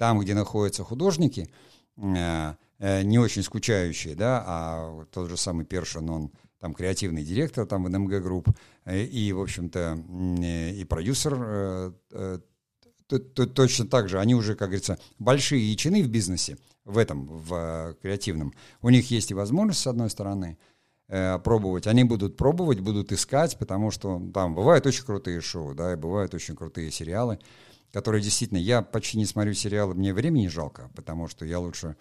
там, 0.00 0.18
где 0.18 0.32
находятся 0.32 0.82
художники, 0.82 1.50
э, 1.98 2.54
э, 2.78 3.02
не 3.02 3.18
очень 3.18 3.42
скучающие, 3.42 4.14
да, 4.14 4.42
а 4.46 5.04
тот 5.12 5.28
же 5.28 5.36
самый 5.36 5.66
Першин, 5.66 6.08
он 6.08 6.32
там 6.58 6.72
креативный 6.72 7.22
директор 7.22 7.66
там 7.66 7.84
в 7.84 7.90
НМГ 7.90 8.22
Групп, 8.22 8.48
э, 8.86 9.04
и, 9.04 9.30
в 9.34 9.40
общем-то, 9.42 10.02
и 10.42 10.86
продюсер 10.88 11.92
точно 13.08 13.86
так 13.88 14.08
же, 14.08 14.18
они 14.18 14.34
уже, 14.34 14.54
как 14.54 14.68
говорится, 14.68 14.98
большие 15.18 15.76
чины 15.76 16.02
в 16.02 16.08
бизнесе, 16.08 16.56
в 16.86 16.96
этом, 16.96 17.26
в 17.26 17.94
креативном. 18.00 18.54
У 18.80 18.88
них 18.88 19.10
есть 19.10 19.30
и 19.32 19.34
возможность, 19.34 19.80
с 19.80 19.86
одной 19.86 20.08
стороны, 20.08 20.56
пробовать. 21.08 21.86
Они 21.86 22.04
будут 22.04 22.38
пробовать, 22.38 22.80
будут 22.80 23.12
искать, 23.12 23.58
потому 23.58 23.90
что 23.90 24.22
там 24.32 24.54
бывают 24.54 24.86
очень 24.86 25.04
крутые 25.04 25.42
шоу, 25.42 25.74
да, 25.74 25.92
и 25.92 25.96
бывают 25.96 26.32
очень 26.32 26.56
крутые 26.56 26.90
сериалы 26.90 27.38
которые 27.92 28.22
действительно... 28.22 28.58
Я 28.58 28.82
почти 28.82 29.18
не 29.18 29.26
смотрю 29.26 29.54
сериалы, 29.54 29.94
мне 29.94 30.12
времени 30.12 30.48
жалко, 30.48 30.90
потому 30.94 31.28
что 31.28 31.44
я 31.44 31.58
лучше 31.58 31.96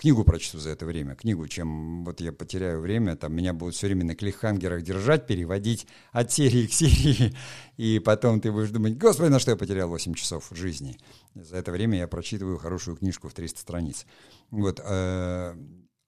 книгу 0.00 0.24
прочту 0.24 0.58
за 0.58 0.70
это 0.70 0.86
время, 0.86 1.14
книгу, 1.14 1.46
чем 1.46 2.04
вот 2.04 2.22
я 2.22 2.32
потеряю 2.32 2.80
время, 2.80 3.16
там 3.16 3.34
меня 3.34 3.52
будут 3.52 3.74
все 3.74 3.86
время 3.86 4.04
на 4.04 4.14
клихангерах 4.14 4.82
держать, 4.82 5.26
переводить 5.26 5.86
от 6.12 6.32
серии 6.32 6.66
к 6.66 6.72
серии, 6.72 7.36
и 7.76 7.98
потом 7.98 8.40
ты 8.40 8.50
будешь 8.50 8.70
думать, 8.70 8.96
господи, 8.96 9.28
на 9.28 9.38
что 9.38 9.50
я 9.50 9.58
потерял 9.58 9.90
8 9.90 10.14
часов 10.14 10.48
жизни. 10.52 10.96
За 11.34 11.58
это 11.58 11.70
время 11.70 11.98
я 11.98 12.08
прочитываю 12.08 12.56
хорошую 12.56 12.96
книжку 12.96 13.28
в 13.28 13.34
300 13.34 13.60
страниц. 13.60 14.06
Вот, 14.50 14.80
э, 14.82 15.54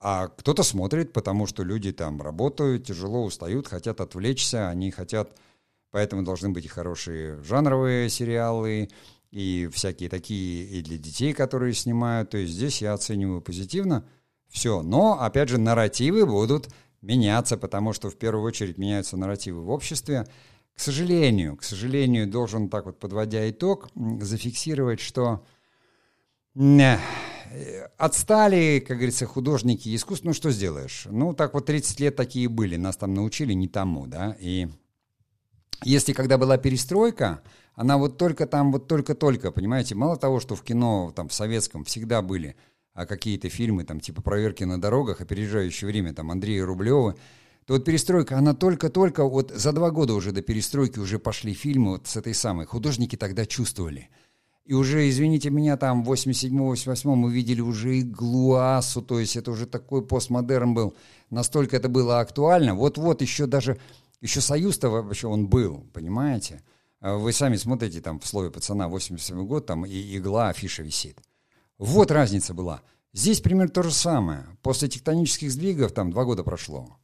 а 0.01 0.29
кто-то 0.29 0.63
смотрит, 0.63 1.13
потому 1.13 1.47
что 1.47 1.63
люди 1.63 1.93
там 1.93 2.23
работают, 2.23 2.87
тяжело 2.87 3.25
устают, 3.25 3.69
хотят 3.69 4.01
отвлечься, 4.01 4.71
они 4.71 4.91
хотят 4.91 5.37
Поэтому 5.93 6.23
должны 6.23 6.49
быть 6.49 6.65
и 6.65 6.69
хорошие 6.69 7.41
жанровые 7.45 8.09
сериалы, 8.09 8.89
и 9.31 9.69
всякие 9.73 10.09
такие 10.09 10.65
и 10.65 10.83
для 10.83 10.99
детей, 10.99 11.35
которые 11.35 11.75
снимают. 11.75 12.31
То 12.31 12.39
есть 12.39 12.55
здесь 12.55 12.83
я 12.83 12.95
оцениваю 12.95 13.41
позитивно 13.41 14.05
все. 14.49 14.83
Но, 14.83 15.21
опять 15.21 15.51
же, 15.51 15.59
нарративы 15.59 16.27
будут 16.27 16.69
меняться, 17.03 17.57
потому 17.59 17.93
что 17.93 18.11
в 18.11 18.17
первую 18.17 18.45
очередь 18.45 18.79
меняются 18.79 19.17
нарративы 19.17 19.63
в 19.63 19.71
обществе. 19.71 20.27
К 20.75 20.81
сожалению, 20.81 21.57
к 21.57 21.63
сожалению, 21.63 22.27
должен 22.27 22.71
так 22.71 22.87
вот, 22.87 22.99
подводя 22.99 23.49
итог, 23.51 23.91
зафиксировать, 23.95 25.01
что 25.01 25.45
э, 26.55 26.97
отстали, 27.99 28.83
как 28.87 28.97
говорится, 28.97 29.27
художники 29.27 29.95
искусства. 29.95 30.29
Ну, 30.29 30.35
что 30.35 30.51
сделаешь? 30.51 31.07
Ну, 31.11 31.35
так 31.35 31.53
вот 31.53 31.67
30 31.67 32.01
лет 32.01 32.17
такие 32.17 32.49
были, 32.49 32.77
нас 32.77 32.97
там 32.97 33.13
научили 33.13 33.53
не 33.53 33.69
тому, 33.69 34.07
да, 34.07 34.35
и 34.41 34.69
если 35.85 36.13
когда 36.13 36.39
была 36.39 36.59
перестройка, 36.59 37.43
она 37.75 37.99
вот 37.99 38.19
только 38.19 38.47
там, 38.47 38.73
вот 38.73 38.87
только-только, 38.87 39.51
понимаете, 39.51 39.95
мало 39.95 40.17
того, 40.17 40.41
что 40.41 40.55
в 40.55 40.63
кино, 40.63 41.13
там, 41.15 41.29
в 41.29 41.33
советском 41.33 41.85
всегда 41.85 42.23
были 42.23 42.57
а 42.95 43.07
какие-то 43.07 43.49
фильмы, 43.49 43.85
там, 43.85 44.01
типа 44.01 44.23
«Проверки 44.23 44.65
на 44.65 44.81
дорогах», 44.81 45.21
опережающее 45.21 45.89
время, 45.89 46.13
там, 46.13 46.31
Андрея 46.31 46.65
Рублева, 46.65 47.17
то 47.67 47.75
вот 47.75 47.85
перестройка, 47.85 48.37
она 48.37 48.55
только-только, 48.55 49.25
вот 49.25 49.51
за 49.51 49.73
два 49.73 49.91
года 49.91 50.15
уже 50.15 50.33
до 50.33 50.43
перестройки 50.43 50.99
уже 50.99 51.19
пошли 51.19 51.55
фильмы 51.55 51.93
вот 51.93 52.07
с 52.07 52.17
этой 52.17 52.35
самой. 52.35 52.67
Художники 52.67 53.17
тогда 53.17 53.47
чувствовали. 53.47 54.09
И 54.65 54.75
уже, 54.75 55.09
извините 55.09 55.51
меня, 55.51 55.77
там 55.77 56.05
в 56.05 56.13
87-88 56.13 57.15
мы 57.15 57.33
видели 57.33 57.61
уже 57.61 57.99
иглу 57.99 58.55
Асу, 58.55 59.01
то 59.03 59.19
есть 59.19 59.37
это 59.37 59.51
уже 59.51 59.67
такой 59.67 60.05
постмодерн 60.05 60.75
был. 60.75 60.95
Настолько 61.31 61.77
это 61.77 61.89
было 61.89 62.21
актуально. 62.21 62.75
Вот-вот 62.75 63.23
еще 63.23 63.47
даже 63.47 63.79
еще 64.23 64.41
Союз-то 64.41 64.89
вообще 64.89 65.27
он 65.27 65.49
был, 65.49 65.87
понимаете? 65.93 66.63
А 67.01 67.17
вы 67.17 67.33
сами 67.33 67.57
смотрите 67.57 68.01
там 68.01 68.21
в 68.21 68.27
слове 68.27 68.51
пацана 68.51 68.89
87 68.89 69.45
год, 69.45 69.67
там 69.67 69.85
и 69.85 70.17
игла, 70.17 70.49
афиша 70.49 70.83
висит. 70.83 71.21
Вот 71.77 72.13
разница 72.13 72.55
была. 72.55 72.83
Здесь 73.13 73.41
примерно 73.41 73.73
то 73.73 73.83
же 73.83 73.91
самое. 73.91 74.47
После 74.63 74.89
тектонических 74.89 75.51
сдвигов 75.51 75.93
там 75.93 76.13
два 76.13 76.25
года 76.25 76.45
прошло. 76.45 76.97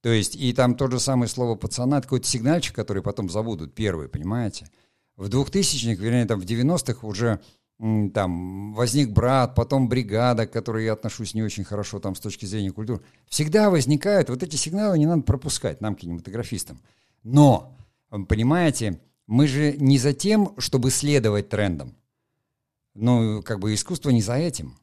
То 0.00 0.10
есть, 0.10 0.34
и 0.36 0.52
там 0.52 0.74
то 0.74 0.90
же 0.90 0.98
самое 0.98 1.28
слово 1.28 1.54
пацана, 1.54 2.02
какой-то 2.02 2.26
сигнальчик, 2.26 2.74
который 2.74 3.02
потом 3.02 3.30
забудут, 3.30 3.74
первый, 3.74 4.08
понимаете? 4.08 4.68
В 5.16 5.28
2000-х, 5.28 6.02
вернее, 6.02 6.26
там 6.26 6.40
в 6.40 6.44
90-х 6.44 7.06
уже 7.06 7.40
там 7.78 8.72
возник 8.74 9.10
брат, 9.10 9.54
потом 9.54 9.88
бригада, 9.88 10.46
к 10.46 10.52
которой 10.52 10.84
я 10.84 10.92
отношусь 10.92 11.34
не 11.34 11.42
очень 11.42 11.64
хорошо 11.64 11.98
там 11.98 12.14
с 12.14 12.20
точки 12.20 12.46
зрения 12.46 12.70
культуры. 12.70 13.02
Всегда 13.28 13.68
возникают 13.68 14.28
вот 14.28 14.42
эти 14.42 14.56
сигналы, 14.56 14.98
не 14.98 15.06
надо 15.06 15.22
пропускать 15.22 15.80
нам, 15.80 15.96
кинематографистам. 15.96 16.80
Но, 17.22 17.76
понимаете, 18.28 19.00
мы 19.26 19.48
же 19.48 19.72
не 19.76 19.98
за 19.98 20.12
тем, 20.12 20.54
чтобы 20.58 20.90
следовать 20.90 21.48
трендам. 21.48 21.96
Ну, 22.94 23.42
как 23.42 23.58
бы 23.58 23.74
искусство 23.74 24.10
не 24.10 24.22
за 24.22 24.34
этим. 24.34 24.78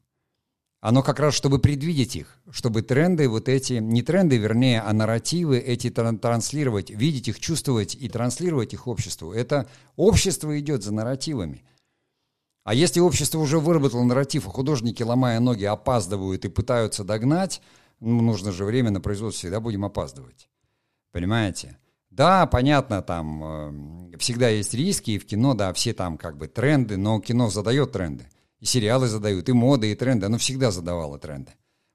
Оно 0.82 1.04
как 1.04 1.20
раз, 1.20 1.36
чтобы 1.36 1.60
предвидеть 1.60 2.16
их, 2.16 2.40
чтобы 2.50 2.82
тренды 2.82 3.30
вот 3.30 3.48
эти, 3.48 3.74
не 3.74 4.02
тренды, 4.02 4.38
вернее, 4.38 4.82
а 4.82 4.92
нарративы 4.94 5.60
эти 5.60 5.92
транслировать, 5.92 6.90
видеть 6.90 7.28
их, 7.28 7.40
чувствовать 7.40 7.96
и 7.96 8.10
транслировать 8.10 8.74
их 8.74 8.88
обществу. 8.88 9.32
Это 9.32 9.70
общество 9.96 10.60
идет 10.60 10.84
за 10.84 10.92
нарративами. 10.92 11.64
А 12.64 12.74
если 12.76 13.00
общество 13.00 13.40
уже 13.40 13.60
выработало 13.60 14.04
нарратив, 14.04 14.48
а 14.48 14.52
художники, 14.52 15.02
ломая 15.02 15.40
ноги, 15.40 15.64
опаздывают 15.64 16.46
и 16.46 16.50
пытаются 16.50 17.04
догнать, 17.04 17.62
ну, 18.00 18.22
нужно 18.22 18.52
же 18.52 18.66
время 18.66 18.92
на 18.92 19.02
производство, 19.02 19.40
всегда 19.40 19.60
будем 19.60 19.84
опаздывать. 19.84 20.48
Понимаете? 21.12 21.78
Да, 22.12 22.46
понятно, 22.46 23.02
там 23.02 24.12
э, 24.14 24.18
всегда 24.18 24.50
есть 24.50 24.74
риски, 24.74 25.12
и 25.12 25.20
в 25.20 25.26
кино, 25.26 25.54
да, 25.54 25.74
все 25.74 25.94
там 25.94 26.18
как 26.18 26.38
бы 26.38 26.48
тренды, 26.48 26.98
но 26.98 27.20
кино 27.20 27.50
задает 27.50 27.94
тренды. 27.94 28.28
И 28.60 28.66
сериалы 28.66 29.08
задают, 29.08 29.50
и 29.50 29.54
моды, 29.54 29.92
и 29.92 29.96
тренды. 29.96 30.28
Оно 30.28 30.38
всегда 30.38 30.72
задавало 30.72 31.18
тренды. 31.18 31.52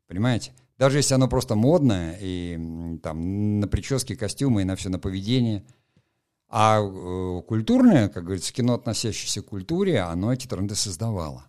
Понимаете? 0.08 0.52
Даже 0.78 0.98
если 0.98 1.14
оно 1.14 1.28
просто 1.28 1.54
модное, 1.54 2.18
и 2.20 2.98
там 3.02 3.60
на 3.60 3.68
прически, 3.68 4.14
костюмы, 4.14 4.62
и 4.62 4.64
на 4.64 4.74
все, 4.74 4.88
на 4.88 4.98
поведение– 4.98 5.64
а 6.48 6.80
э, 6.80 7.42
культурное, 7.42 8.08
как 8.08 8.24
говорится, 8.24 8.52
кино, 8.52 8.74
относящееся 8.74 9.42
к 9.42 9.46
культуре, 9.46 10.00
оно 10.00 10.32
эти 10.32 10.46
тренды 10.46 10.74
создавало. 10.74 11.46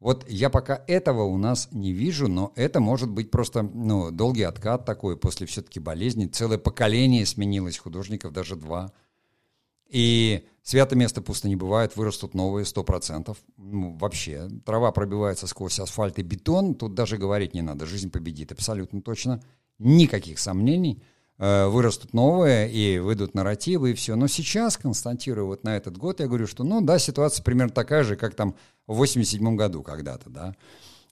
Вот 0.00 0.24
я 0.28 0.48
пока 0.48 0.82
этого 0.86 1.24
у 1.24 1.36
нас 1.36 1.68
не 1.72 1.92
вижу, 1.92 2.26
но 2.26 2.52
это 2.56 2.80
может 2.80 3.10
быть 3.10 3.30
просто 3.30 3.62
ну, 3.62 4.10
долгий 4.10 4.44
откат 4.44 4.86
такой 4.86 5.16
после 5.16 5.46
все-таки 5.46 5.78
болезни. 5.78 6.26
Целое 6.26 6.56
поколение 6.56 7.26
сменилось 7.26 7.76
художников, 7.76 8.32
даже 8.32 8.56
два. 8.56 8.92
И 9.90 10.46
свято 10.62 10.96
место 10.96 11.20
пусто 11.20 11.48
не 11.48 11.56
бывает, 11.56 11.96
вырастут 11.96 12.32
новые 12.32 12.64
сто 12.64 12.82
процентов. 12.82 13.36
Ну, 13.58 13.96
вообще, 13.98 14.48
трава 14.64 14.90
пробивается 14.90 15.46
сквозь 15.46 15.78
асфальт 15.80 16.18
и 16.18 16.22
бетон, 16.22 16.74
тут 16.74 16.94
даже 16.94 17.18
говорить 17.18 17.52
не 17.52 17.60
надо, 17.60 17.84
жизнь 17.84 18.10
победит, 18.10 18.52
абсолютно 18.52 19.02
точно. 19.02 19.42
Никаких 19.78 20.38
сомнений. 20.38 21.02
Э, 21.42 21.68
вырастут 21.68 22.12
новые 22.12 22.70
и 22.70 22.98
выйдут 22.98 23.34
нарративы 23.34 23.92
и 23.92 23.94
все. 23.94 24.14
Но 24.14 24.26
сейчас, 24.26 24.76
констатирую 24.76 25.46
вот 25.46 25.64
на 25.64 25.74
этот 25.74 25.96
год, 25.96 26.20
я 26.20 26.26
говорю, 26.26 26.46
что, 26.46 26.64
ну 26.64 26.82
да, 26.82 26.98
ситуация 26.98 27.42
примерно 27.42 27.72
такая 27.72 28.04
же, 28.04 28.16
как 28.16 28.34
там 28.34 28.54
в 28.86 28.96
87 28.96 29.56
году 29.56 29.82
когда-то, 29.82 30.28
да. 30.28 30.54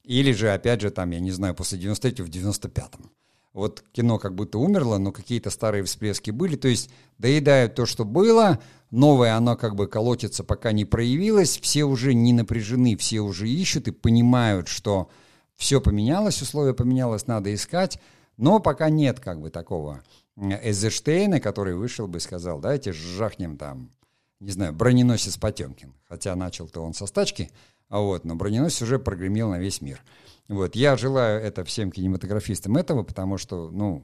Или 0.04 0.32
же, 0.32 0.52
опять 0.52 0.82
же, 0.82 0.90
там, 0.90 1.12
я 1.12 1.20
не 1.20 1.30
знаю, 1.30 1.54
после 1.54 1.78
93-го 1.78 2.26
в 2.26 2.28
95-м. 2.28 3.10
вот 3.54 3.82
кино 3.92 4.18
как 4.18 4.34
будто 4.34 4.58
умерло, 4.58 4.98
но 4.98 5.12
какие-то 5.12 5.48
старые 5.48 5.82
всплески 5.84 6.30
были. 6.30 6.56
То 6.56 6.68
есть 6.68 6.90
доедают 7.16 7.74
то, 7.74 7.86
что 7.86 8.04
было, 8.04 8.58
новое 8.90 9.34
оно 9.34 9.56
как 9.56 9.76
бы 9.76 9.86
колотится, 9.86 10.44
пока 10.44 10.72
не 10.72 10.84
проявилось, 10.84 11.58
все 11.58 11.84
уже 11.84 12.12
не 12.12 12.34
напряжены, 12.34 12.98
все 12.98 13.20
уже 13.20 13.48
ищут 13.48 13.88
и 13.88 13.92
понимают, 13.92 14.68
что 14.68 15.08
все 15.56 15.80
поменялось, 15.80 16.42
условия 16.42 16.74
поменялось, 16.74 17.26
надо 17.26 17.54
искать, 17.54 17.98
но 18.38 18.60
пока 18.60 18.88
нет 18.88 19.20
как 19.20 19.40
бы 19.40 19.50
такого 19.50 20.02
Эйзенштейна, 20.36 21.40
который 21.40 21.74
вышел 21.74 22.06
бы 22.06 22.18
и 22.18 22.20
сказал, 22.20 22.60
давайте 22.60 22.92
жахнем 22.92 23.58
там, 23.58 23.90
не 24.40 24.52
знаю, 24.52 24.72
броненосец 24.72 25.36
Потемкин. 25.36 25.92
Хотя 26.08 26.34
начал-то 26.34 26.80
он 26.80 26.94
со 26.94 27.06
стачки, 27.06 27.50
а 27.88 28.00
вот, 28.00 28.24
но 28.24 28.36
броненосец 28.36 28.82
уже 28.82 28.98
прогремел 28.98 29.50
на 29.50 29.58
весь 29.58 29.82
мир. 29.82 30.02
Вот, 30.48 30.76
я 30.76 30.96
желаю 30.96 31.42
это 31.42 31.64
всем 31.64 31.90
кинематографистам 31.90 32.76
этого, 32.76 33.02
потому 33.02 33.36
что, 33.36 33.70
ну, 33.70 34.02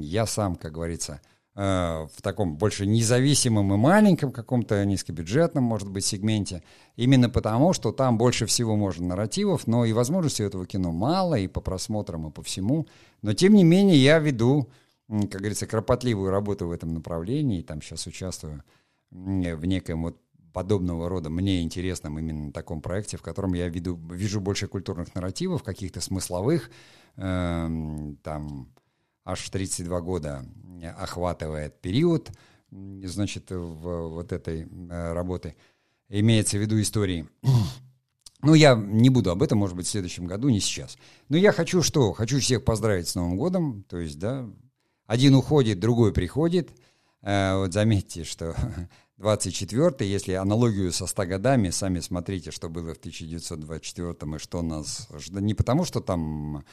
я 0.00 0.24
сам, 0.24 0.56
как 0.56 0.72
говорится, 0.72 1.20
в 1.54 2.10
таком 2.20 2.56
больше 2.56 2.84
независимом 2.84 3.72
и 3.72 3.76
маленьком 3.76 4.32
каком-то 4.32 4.84
низкобюджетном, 4.84 5.62
может 5.62 5.88
быть, 5.88 6.04
сегменте, 6.04 6.64
именно 6.96 7.30
потому, 7.30 7.72
что 7.72 7.92
там 7.92 8.18
больше 8.18 8.46
всего 8.46 8.74
можно 8.74 9.06
нарративов, 9.06 9.68
но 9.68 9.84
и 9.84 9.92
возможностей 9.92 10.42
этого 10.42 10.66
кино 10.66 10.90
мало, 10.90 11.36
и 11.36 11.46
по 11.46 11.60
просмотрам, 11.60 12.26
и 12.26 12.30
по 12.32 12.42
всему. 12.42 12.88
Но, 13.22 13.34
тем 13.34 13.54
не 13.54 13.62
менее, 13.62 13.96
я 13.96 14.18
веду, 14.18 14.68
как 15.08 15.40
говорится, 15.40 15.68
кропотливую 15.68 16.30
работу 16.30 16.66
в 16.66 16.72
этом 16.72 16.92
направлении, 16.92 17.60
и 17.60 17.62
там 17.62 17.80
сейчас 17.82 18.06
участвую 18.08 18.64
в 19.12 19.64
неком 19.64 20.02
вот 20.02 20.18
подобного 20.52 21.08
рода 21.08 21.30
мне 21.30 21.62
интересном 21.62 22.18
именно 22.18 22.52
таком 22.52 22.80
проекте, 22.80 23.16
в 23.16 23.22
котором 23.22 23.54
я 23.54 23.68
веду, 23.68 23.96
вижу 24.10 24.40
больше 24.40 24.66
культурных 24.66 25.14
нарративов, 25.14 25.62
каких-то 25.62 26.00
смысловых, 26.00 26.70
э, 27.16 27.68
там 28.22 28.68
аж 29.24 29.48
32 29.48 30.00
года 30.00 30.44
охватывает 30.98 31.80
период, 31.80 32.30
значит, 32.70 33.50
в 33.50 34.08
вот 34.08 34.32
этой 34.32 34.62
э, 34.62 35.12
работы. 35.12 35.56
Имеется 36.08 36.58
в 36.58 36.60
виду 36.60 36.80
истории. 36.80 37.26
Ну, 38.42 38.52
я 38.52 38.74
не 38.74 39.08
буду 39.08 39.30
об 39.30 39.42
этом, 39.42 39.58
может 39.58 39.74
быть, 39.74 39.86
в 39.86 39.90
следующем 39.90 40.26
году, 40.26 40.50
не 40.50 40.60
сейчас. 40.60 40.98
Но 41.30 41.36
я 41.38 41.50
хочу 41.50 41.82
что? 41.82 42.12
Хочу 42.12 42.40
всех 42.40 42.62
поздравить 42.64 43.08
с 43.08 43.14
Новым 43.14 43.38
годом. 43.38 43.84
То 43.88 43.98
есть, 43.98 44.18
да, 44.18 44.46
один 45.06 45.34
уходит, 45.34 45.80
другой 45.80 46.12
приходит. 46.12 46.70
Э, 47.22 47.56
вот 47.56 47.72
заметьте, 47.72 48.24
что 48.24 48.54
24 49.16 50.10
если 50.10 50.32
аналогию 50.32 50.92
со 50.92 51.06
100 51.06 51.26
годами, 51.26 51.70
сами 51.70 52.00
смотрите, 52.00 52.50
что 52.50 52.68
было 52.68 52.94
в 52.94 52.98
1924 52.98 54.34
и 54.34 54.38
что 54.38 54.60
нас. 54.60 55.08
Не 55.30 55.54
потому, 55.54 55.84
что 55.84 56.00
там 56.00 56.64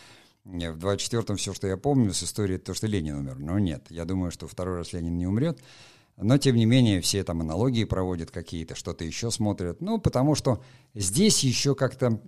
в 0.44 0.78
24-м 0.78 1.38
все, 1.38 1.54
что 1.54 1.68
я 1.68 1.78
помню 1.78 2.14
с 2.14 2.24
истории, 2.24 2.58
то, 2.58 2.74
что 2.74 2.88
Ленин 2.88 3.18
умер. 3.18 3.38
Но 3.40 3.60
нет, 3.60 3.86
я 3.90 4.06
думаю, 4.06 4.32
что 4.32 4.48
второй 4.48 4.78
раз 4.78 4.94
Ленин 4.94 5.18
не 5.18 5.28
умрет. 5.28 5.60
Но, 6.18 6.38
тем 6.38 6.56
не 6.56 6.66
менее, 6.66 7.02
все 7.02 7.24
там 7.24 7.42
аналогии 7.42 7.84
проводят 7.84 8.32
какие-то, 8.32 8.76
что-то 8.76 9.04
еще 9.04 9.32
смотрят. 9.32 9.82
Ну, 9.82 10.00
потому 10.00 10.36
что 10.36 10.64
здесь 10.94 11.44
еще 11.44 11.74
как-то 11.74 12.20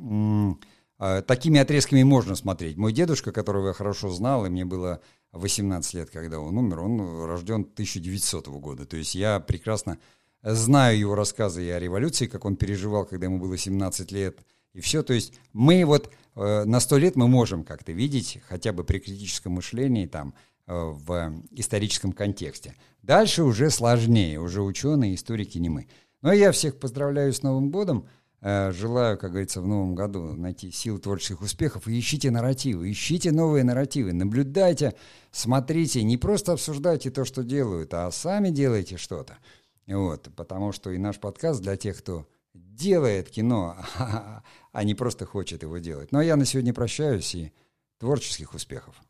э, 1.00 1.22
такими 1.28 1.60
отрезками 1.60 2.04
можно 2.04 2.36
смотреть. 2.36 2.78
Мой 2.78 2.94
дедушка, 2.94 3.32
которого 3.32 3.68
я 3.68 3.74
хорошо 3.74 4.10
знал, 4.10 4.46
и 4.46 4.50
мне 4.50 4.66
было 4.66 5.02
18 5.34 5.94
лет, 5.96 6.10
когда 6.10 6.40
он 6.40 6.58
умер, 6.58 6.80
он 6.80 7.26
рожден 7.26 7.62
1900 7.62 8.48
года. 8.48 8.86
То 8.86 8.98
есть 8.98 9.16
я 9.16 9.40
прекрасно 9.40 10.00
знаю 10.42 10.98
его 10.98 11.16
рассказы 11.16 11.66
и 11.66 11.70
о 11.70 11.80
революции, 11.80 12.28
как 12.28 12.46
он 12.46 12.56
переживал, 12.56 13.06
когда 13.06 13.26
ему 13.26 13.40
было 13.40 13.58
17 13.58 14.12
лет, 14.12 14.40
и 14.74 14.82
все. 14.82 15.04
То 15.04 15.14
есть 15.14 15.34
мы 15.54 15.86
вот 15.86 16.12
э, 16.36 16.64
на 16.66 16.80
100 16.80 16.98
лет 16.98 17.16
мы 17.16 17.28
можем 17.28 17.64
как-то 17.64 17.92
видеть, 17.92 18.40
хотя 18.48 18.74
бы 18.74 18.84
при 18.84 19.00
критическом 19.00 19.54
мышлении, 19.54 20.06
там, 20.06 20.34
э, 20.68 20.74
в 20.74 21.34
историческом 21.52 22.12
контексте. 22.12 22.76
Дальше 23.02 23.44
уже 23.44 23.70
сложнее, 23.70 24.40
уже 24.40 24.62
ученые, 24.62 25.16
историки 25.16 25.58
не 25.58 25.70
мы. 25.70 25.88
Но 26.22 26.32
я 26.32 26.52
всех 26.52 26.80
поздравляю 26.80 27.34
с 27.34 27.44
Новым 27.44 27.70
годом. 27.70 28.08
Э, 28.46 28.72
желаю, 28.74 29.18
как 29.18 29.32
говорится, 29.32 29.62
в 29.62 29.68
новом 29.68 29.96
году 29.96 30.34
найти 30.36 30.70
силы 30.70 31.00
творческих 31.00 31.42
успехов 31.42 31.88
и 31.88 31.98
ищите 31.98 32.30
нарративы, 32.30 32.92
ищите 32.92 33.32
новые 33.32 33.64
нарративы, 33.64 34.12
наблюдайте, 34.12 34.96
смотрите, 35.32 36.04
не 36.04 36.18
просто 36.18 36.52
обсуждайте 36.52 37.10
то, 37.10 37.24
что 37.24 37.44
делают, 37.44 37.94
а 37.94 38.12
сами 38.12 38.50
делайте 38.50 38.98
что-то. 38.98 39.38
Вот, 39.88 40.30
потому 40.36 40.74
что 40.74 40.92
и 40.92 40.98
наш 40.98 41.20
подкаст 41.20 41.62
для 41.62 41.78
тех, 41.78 41.98
кто 41.98 42.28
делает 42.54 43.30
кино, 43.30 43.78
а 44.74 44.84
не 44.84 44.96
просто 44.96 45.26
хочет 45.26 45.64
его 45.64 45.78
делать. 45.78 46.12
Ну 46.12 46.20
а 46.20 46.24
я 46.24 46.36
на 46.36 46.46
сегодня 46.46 46.74
прощаюсь 46.74 47.34
и 47.36 47.54
творческих 48.00 48.54
успехов. 48.54 49.02